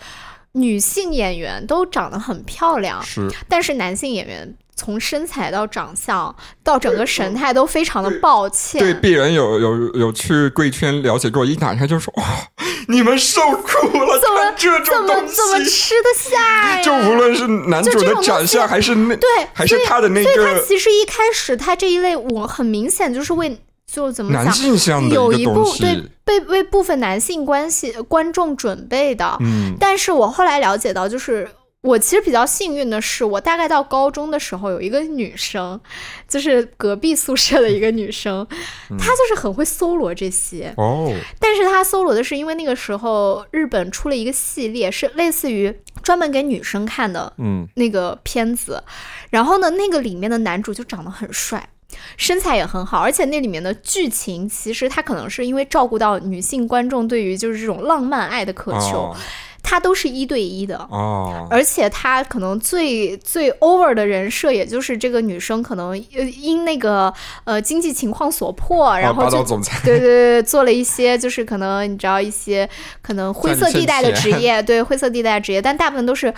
[0.52, 6.32] 女性演员都长得很漂亮，是但是男性演员从身材到长相
[6.62, 8.80] 到整个神态都非常的抱歉。
[8.80, 12.24] 对，鄙人有有有去贵圈了解过，一打开就说哇，
[12.86, 15.64] 你们受苦了，怎么看这怎么种东怎么。
[15.64, 16.82] 吃得下呀？
[16.84, 23.58] 就无论是男主的长相，还是那对，还是他的那所以他其实一开始他这一类，我很明显就是为
[23.90, 29.36] 就怎么男讲，性向的有一部对被为部分男性关系观众准备的。
[29.40, 31.48] 嗯，但是我后来了解到，就是
[31.82, 35.80] 我其实比较幸运的是，我大概到高中的时候，有一个女生，
[36.28, 38.44] 就是隔壁宿舍的一个女生，
[38.90, 40.74] 嗯她就是很会搜罗这些。
[40.76, 45.72] 哦，但是她搜罗的是因为那个时候日本出了一个系列，是类似于
[46.02, 48.82] 专门给女生看的嗯，那个片子，
[49.30, 51.68] 然后呢，那个里面的男主就长得很帅。
[52.16, 59.16] 身材也很好，而且那里面的剧情其实他可能是因为照顾到女性观众对于就是这种浪漫爱的渴求，哦
[59.68, 72.68] 他都是一对一的，哦，而且他可能最最 over 的人设，也就是这个女生可能呃因那个呃经济情况所迫，然后就道总裁，对对对，做了一些就是可能你知道一些
[73.02, 76.32] 可能灰色地带的职业，对灰色地带的职业，但大部分都是。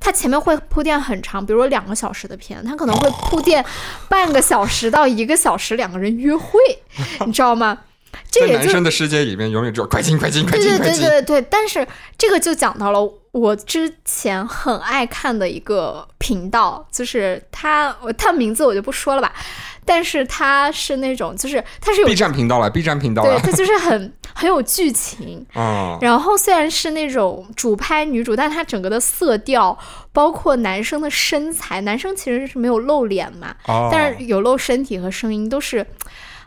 [0.00, 3.64] 它前面会铺垫很长，比如说两个小时的片，它可能会铺垫
[4.08, 6.58] 半个小时到一个小时，两个人约会，
[7.26, 7.78] 你知道吗？
[8.28, 11.08] 这在也就男生的世界里面，永远只有快进快进快对对对进快进。
[11.08, 11.86] 对对，但是
[12.18, 19.32] 这个就讲到了我之前很爱看的一个频道，就是它，我它名字我就不说了吧，
[19.90, 25.44] 但是它是那种，就是它是有 B 站频道了，B 站频道对，了它就是很 很有剧情。
[25.52, 29.76] 啊，然后虽然是那种主拍女主，但它整个的色调，
[30.12, 33.88] 包括男生的身材，男生其实是没有露脸嘛，哦。
[33.90, 35.84] 但是有露身体和声音，都是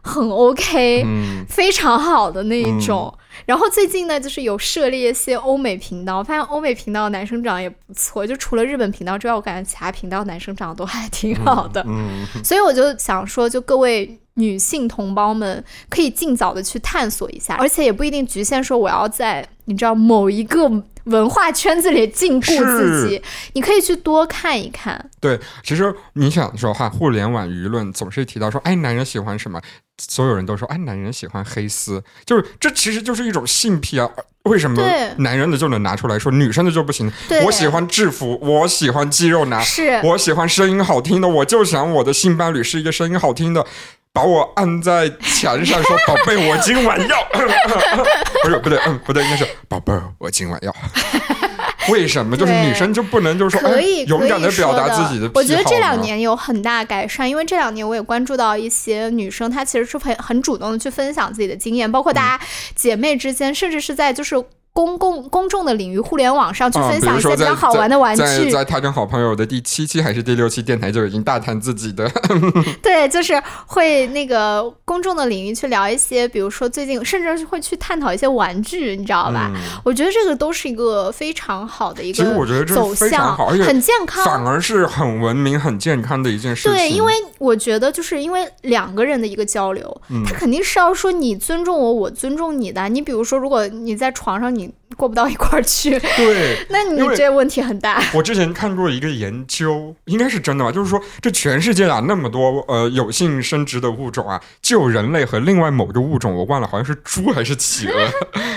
[0.01, 3.13] 很 OK，、嗯，非常好的那一种。
[3.45, 11.83] 然后最近呢，就是有涉猎一些欧美频道，我发现欧美频道男生长得也不错，就除了日本频道之外，我感觉其他频道男生长得都还挺好的。
[11.87, 20.69] 嗯，所以我就想说，就各位女性同胞们，可以尽早的去探索一下，而且也不一定局限说我要在你知道某一个
[21.05, 23.21] 文化圈子里禁锢自己，
[23.53, 25.09] 你可以去多看一看。
[25.19, 29.61] 对，其实你想说哈，互联网舆论总是提到说，哎，男人喜欢什么？
[29.97, 34.09] 所有人都说，哎，男人喜欢黑丝，就是这其实就是一种性癖啊。
[34.43, 34.81] 为什么
[35.19, 37.09] 男人的就能拿出来说，女生的就不行？
[37.45, 43.65] 我喜欢制服，我喜欢肌肉男，是我喜欢声音好听的，我就想我的性伴侣是一个声音好听的，
[44.11, 47.23] 把我按在墙上说：“宝贝，我今晚要。”
[48.43, 50.75] 不是，不对，嗯，不对，应该是“宝贝儿，我今晚要。”
[51.89, 52.35] 为什么？
[52.35, 52.67] 就是对。
[52.67, 55.29] 女生就不能就是说可以哎、勇敢的表达自己的。
[55.35, 64.35] 我觉得这两年有很大改善，因为这两年我也关注到一些女生，她其实是很很主动的去分享自己的经验，包括大家姐妹之间，甚至是在就是
[64.73, 68.49] 公共公众的领域，互联网上去啊分享一些比较好玩的玩在具。
[68.49, 72.09] 在他跟好朋友的第七期还是第六期电台就已经大谈自己的，
[72.81, 79.51] 对，就是会那个公众的领域去聊一些，比如说最近，甚至是会去探讨一些玩具，你知道吧？
[79.53, 84.25] 嗯我觉得这个都是一个非常好的一个其实我觉得这走向，好而且很健康。
[84.25, 86.71] 反而是很文明、很健康的一件事情。
[86.71, 92.89] 对，因为我觉得就是因为两个人的一个交流，嗯他肯定是要说你尊重我，我尊重你的。
[92.89, 98.01] 你比如说，如果你在床上你 mean 过不到一块儿去，对，那你这问题很大。
[98.13, 100.71] 我之前看过一个研究，应该是真的吧？
[100.71, 107.93] 就是说，这全世界啊那么多呃有性生殖的物种啊，就有人类和另外某个物种，我忘了，好像是猪还是企鹅，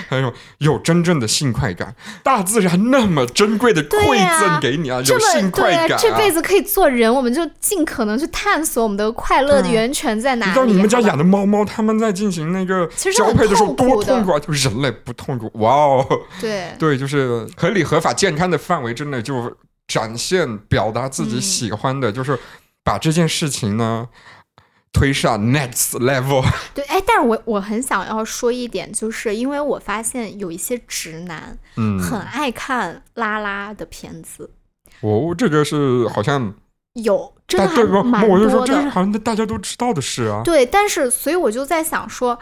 [0.09, 1.95] 还有有真正的性快感。
[2.23, 10.49] 大自然那么珍贵的馈赠给你啊，这有性快感、啊。，这辈子可以做人，我们就尽可能去探索我们的快乐的源泉在哪里。
[10.49, 14.39] 你知道你们家养的猫猫，它们在进行那个交配的时候多痛苦啊！
[14.39, 16.07] 就人类不痛苦，哇哦！
[16.39, 19.55] 对对，就是合理、合法、健康的范围之内，就
[19.87, 22.37] 展现、表达自己嗯喜欢的，就是
[22.83, 24.07] 把这件事情呢
[24.91, 26.43] 推上 next level。
[26.73, 34.49] 对，哎，但是我我很想要说一点，就是因为我发现有一些直男嗯，很爱看拉拉的片子，
[35.01, 36.53] 哦，这个是好像
[36.93, 38.03] 有真的还大对吧？
[38.03, 38.65] 蛮我就说。
[38.65, 40.41] 这是好像大家都知道的事啊。
[40.43, 42.37] 对，但是所以我就在想说，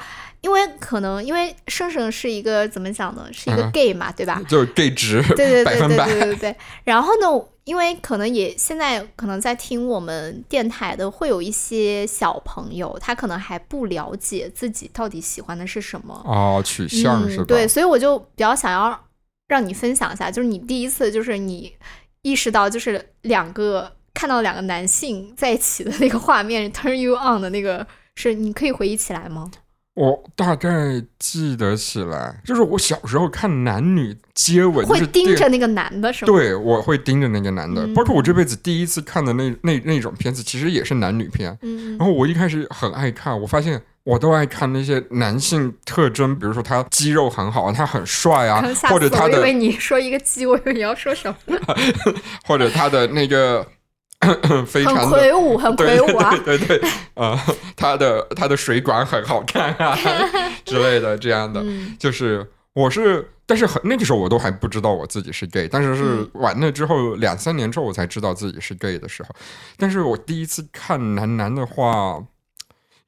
[0.46, 4.39] 因为可能因为盛盛是一个怎么讲呢，是一个嗯 gay 嘛，对吧？
[4.48, 6.56] 就是 gay 值，对对 对对对对对。
[6.84, 7.28] 然后呢，
[7.64, 16.14] 因为可能也现在可能在听我们电台的会有一些小朋友，他可能还不了解自己到底喜欢的是什么。
[16.26, 17.46] 哦，取向是吧？
[17.46, 17.48] 嗯？
[17.48, 19.04] 对，所以我就比较想要
[19.48, 21.74] 让你分享一下，就是你第一次就是你
[22.22, 29.50] 意识到就是两个看到两个男性在一起的那个画面， turn you on 的那个，是你可以回忆起来吗？
[29.96, 36.32] 我大概记得起来，就是我小时候看男女接吻，会盯着那个男的是吗？
[36.32, 41.58] 对，我会盯着那个男的，嗯包括我这辈子第一次看的那那那种片子，其实也是男女片。
[41.62, 51.58] 嗯，然后我一开始很爱看，我发现我都爱看那些男性特征，比如说他肌肉很好，他很帅啊或者他的死我以为你说一个鸡，我以为你要说什么，
[52.46, 53.66] 或者他的那个
[54.65, 55.09] 非常的。
[55.09, 56.36] 魁梧，很魁梧啊。
[56.43, 57.39] 对对对，呃，
[57.76, 59.97] 他的他的水管很好看啊
[60.63, 69.30] 之类的，这样的，嗯就是我是，但是很那个时候我都还不知道我自己是 gay，但是是嗯完了之后两三年之后我才知道自己是 gay 的时候，
[69.78, 72.17] 但是我第一次看男男的话，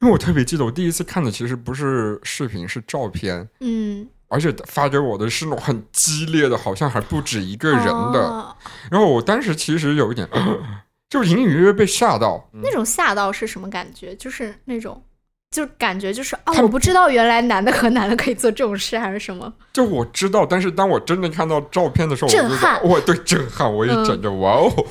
[0.02, 8.56] 因为我特别记得我第一次看的其实不是视频，是照片，嗯，而且发给我的是那种很激烈的，好像还不止一个人的，哦
[8.90, 10.28] 然后我当时其实有一点。
[11.10, 14.16] 就隐隐约约被吓到，那种吓到是什么感觉？
[14.16, 15.02] 就是那种，
[15.52, 19.54] 就是感觉就是啊，他我不知道原来男的和男的可以做这种事，还是什么？
[19.72, 22.82] 就我知道，但是当我真的看到照片的时候，震撼。
[22.84, 24.04] 我对震撼，我也嗯。
[24.06, 24.86] 整个哇哦，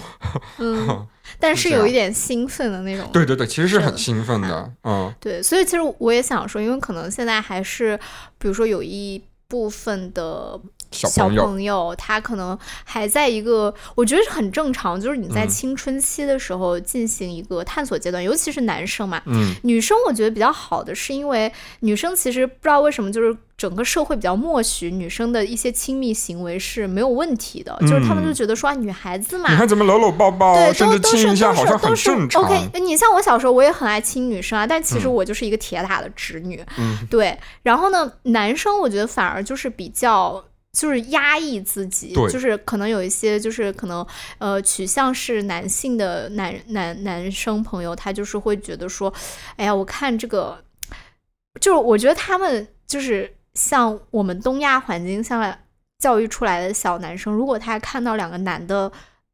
[0.59, 1.07] 嗯，
[1.39, 3.11] 但是有一点兴奋的那种。
[3.13, 7.99] 对对对，其实是是很兴奋的，嗯，对，所以其实我也想说，因为可能现在还是，
[8.39, 10.59] 比如说有一部分的
[10.91, 19.21] 小小朋友，朋友，他可能还在一个，我觉得是很正常，就是你在嗯青春期的时候进行一个探索阶段，尤其是男生嘛。
[19.27, 32.43] 嗯，女生我觉得比较好的是因为女生其实不知道为什么就是整个社会比较默许女生的一些亲密行为是没有问题的，就是他们就嗯觉得说啊女孩子嘛，你看怎么搂搂抱抱，对，甚至都都是亲一下，都好像都是正常。
[32.43, 36.63] OK，你像我小时候，我也很爱亲女生啊，但其实嗯我就是一个铁打的直女。
[36.79, 40.45] 嗯，对，然后呢，男生我觉得反而就是比较。
[40.77, 44.07] 就是压抑自己，就是可能有一些，就是可能
[44.37, 49.11] 呃取向是男性的男男男生朋友，他就是会觉得说，
[49.57, 50.63] 哎呀，我看这个，
[51.59, 55.59] 就是我觉得他们就是像我们东亚环境下
[55.99, 58.93] 教育出来的小男生，如果他看到两个男的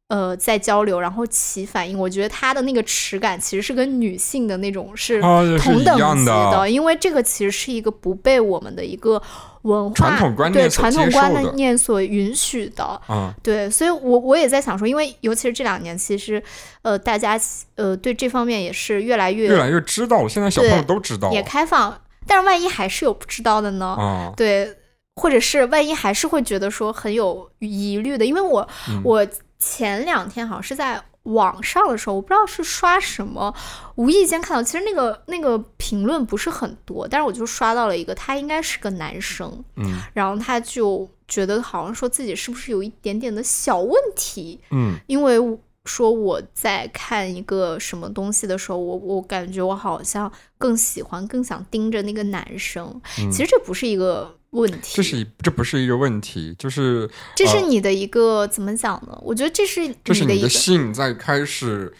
[0.09, 9.21] 呃在交流，然后起反应，我觉得他的那个耻感其实是跟女性的那种是同等级样的因为这个其实是一个不被我们的一个
[9.63, 13.01] 文化传统观念对传统观念所允许的。
[13.07, 16.43] 嗯，对，所以我我也在想说，因为尤其是这两年，其实
[16.81, 17.39] 呃，大家
[17.75, 21.97] 呃对这方面也是越来越越来越知道了，现在小朋友都知道也开放，
[22.27, 23.85] 但是万一还是有不知道的呢？
[23.97, 24.75] 啊，对，
[25.15, 29.25] 或者是万一还是会觉得说很有疑虑的，因为我、嗯我
[29.65, 33.53] 前两天好像是在网上的时候，我不知道是刷什么，
[33.95, 40.01] 无意间看到，其实那个那个评论不是很多，但是我就刷到了一个，他应该是个男生，嗯。
[40.13, 44.95] 然后他就觉得好像说自己是不是有一点点的小问题，嗯。
[45.07, 45.39] 因为
[45.85, 53.01] 说我在看一个什么东西的时候，我我感觉我好像更喜欢、更想盯着那个男生。
[53.19, 53.31] 嗯。
[53.31, 59.17] 其实这不是一个问题，这是一这不是一个问题，就是这是呃你的一个、怎么讲呢？
[59.21, 61.93] 我觉得这是这是你的性在开始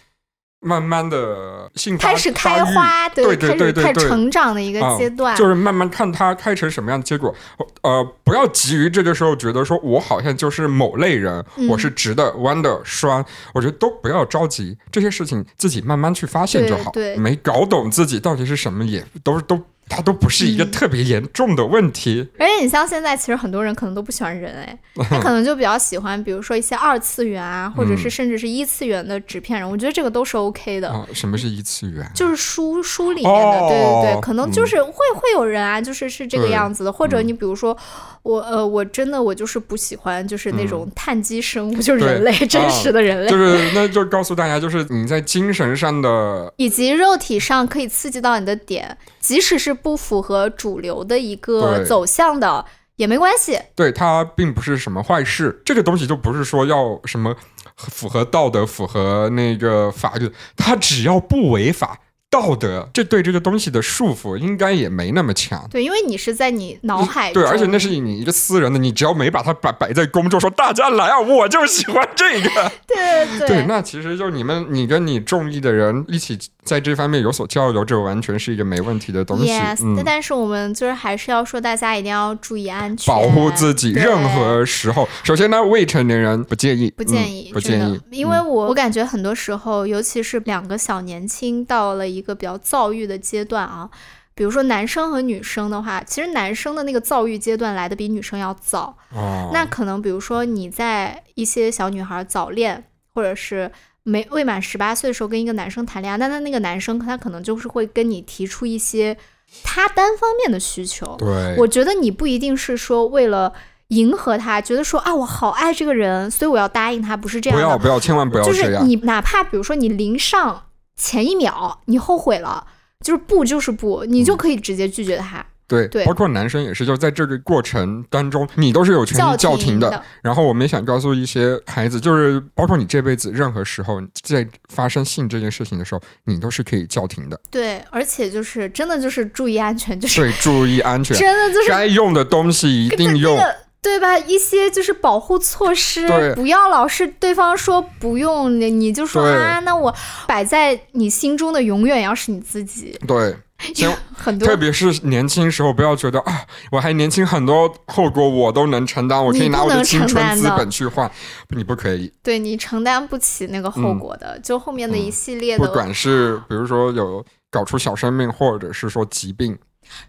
[0.62, 5.36] 慢慢的性开始开花，对开始开始对对对成长的一个啊阶段。
[5.36, 7.36] 就是慢慢看它开成什么样的结果。
[7.82, 16.92] 呃，不要急于这个时候觉得说我好像就是某类人，嗯我是直的、弯的、双，我觉得都不要着急，这些事情自己慢慢去发现就好。
[16.92, 22.28] 对对没搞懂自己到底是什么，也都都它都不是一个嗯特别严重的问题。
[22.40, 24.78] 而且你像现在，其实很多人可能都不喜欢人，哎，
[25.10, 30.90] 他可能就比较喜欢，比如说一些二次元啊，或者是嗯甚至是一次元的纸片人，我觉得这个都是 OK 的。
[30.90, 32.10] 哦，什么是一次元？
[32.16, 37.78] 就是书书里面的，对对哦对，可能就是会、会有人啊，就是是这个样子的，或者嗯你比如说
[38.24, 52.66] 我呃，我真的我就是不喜欢就是那种碳基生物，就是人类真实的人类， 就是，那就告诉大家，就是你在精神上的以及肉体上可以刺激到你的点，即使是不符合主流的一个走向的
[52.96, 53.60] 也没关系。
[53.76, 57.36] 对它并不是什么坏事，这个东西就不是说要什么
[57.76, 62.00] 符合道德、符合那个法律，它只要不违法。
[62.34, 65.64] 道德，这对这个东西的束缚应该也没那么强。
[65.70, 72.50] 对，因为你是在你脑海，对，而且那是你一个私人的，你只要没把它摆摆在公众说大家来啊，我就喜欢这个。
[72.88, 79.52] 对对对，那其实就你们，你跟你中意的人一起在这方面有所交流，这完全是一个没问题的东西。
[79.52, 85.08] Yes，、嗯，但是我们就是还是要说，大家一定要注意安全，保护自己，任何时候。
[85.24, 93.88] 首先呢，未成年人不建议，不建议，嗯不建议，因为嗯我我感觉很多时候，尤其是两个小年轻到了一个比较躁郁的阶段啊，
[94.34, 98.98] 比如说男生和女生的话，其实男生的那个躁郁阶段来的比女生要早。
[99.14, 103.72] 哦，那可能比如说你在一些小女孩早恋，或者是
[104.02, 109.16] 没未满十八岁的时候跟一个男生谈恋爱，那他那个男生他可能就是会跟你提出一些
[109.64, 111.16] 他单方面的需求。
[111.20, 113.54] 对，我觉得你不一定是说为了
[113.90, 117.64] 迎合他，觉得说啊我好爱这个人，所以我要答应他，不是这样的。
[117.64, 118.80] 不要不要，千万不要就是。
[118.84, 120.64] 你哪怕比如说你临上
[120.96, 122.66] 前一秒你后悔了，
[123.02, 125.46] 就是不就是不，你就可以直接拒绝他。
[125.66, 129.90] 对，对包括男生也是，就在这个过程当中，你都是有权利叫停的。
[129.90, 137.40] 的，然后我们也想告诉一些孩子，就是包括你这辈子任何时候在发生性这件事情的时候，你都是可以叫停的。
[137.50, 143.36] 对，而且就是真的就是注意安全，就是对，注意安全，真的就是该用的东西一定用。
[143.36, 144.18] 那个对吧？
[144.18, 149.94] 一些就是保护措施对，不要老是对方说不用，你你就说啊，那我
[150.26, 152.98] 摆在你心中的永远要是你自己。
[153.06, 153.36] 对，
[153.76, 161.12] 先很多特别是年轻时候，不要觉得啊，我还年轻，很多后果我都能承担，我可以拿我的青春资本去换，
[161.50, 162.12] 你不可以。
[162.24, 169.58] 对你承担不起那个后果的，就后面的一系列嗯不，管是比如说有搞出小生命，或者是说疾病，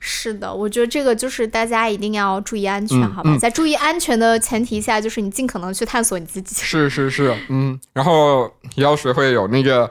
[0.00, 3.30] 是的，我觉得这个就是大家一定要注意安全，嗯好吧？
[3.30, 6.54] 嗯在注意安全的前提下，就是你尽可能去探索你自己。
[6.56, 9.90] 是是是，嗯，然后也要学会有那个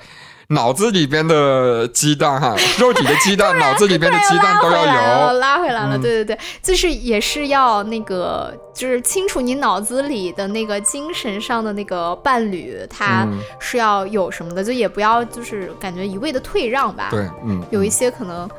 [0.49, 5.39] 脑子里边的鸡蛋哈，肉体的鸡蛋， 脑子里边的鸡蛋都要有。
[5.39, 18.49] 拉回来了，嗯对对对，就是也是要那个，就是清楚你脑子里的那个精神上的那个伴侣，他嗯是要有什么的，就也不要就是感觉一味的退让吧。，对，嗯，有一些可能。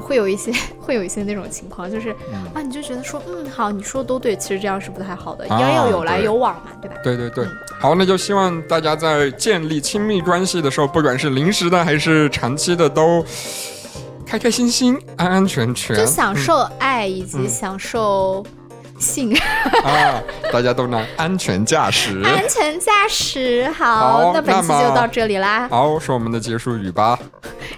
[0.00, 2.44] 会有一些 会有一些那种情况，就是、嗯。
[2.54, 6.96] 啊，你就觉得说，嗯，好，你说的都对，其实这样是不太好的，应该要有来有往嘛，对吧？
[7.02, 7.44] 对对对。
[7.44, 13.24] 嗯，好，那就希望大家在建立亲密关系的时候，不管是临时的还是长期的，都
[14.24, 18.44] 开开心心、安安全全，就享嗯受爱以及嗯享受
[18.98, 19.36] 性，
[19.84, 20.20] 啊，
[20.52, 22.22] 大家都能安全驾驶。
[22.24, 23.68] 安全驾驶。
[23.76, 25.68] 好，好那本期就到这里啦。
[25.68, 27.18] 好，是我们的结束语吧。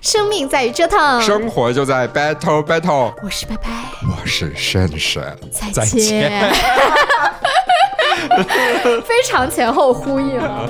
[0.00, 3.68] 生命在于折腾，生活就在 battle battle，我是拜拜，
[4.02, 6.50] 我是深深，再再见。
[9.04, 10.68] 非常前后呼应啊。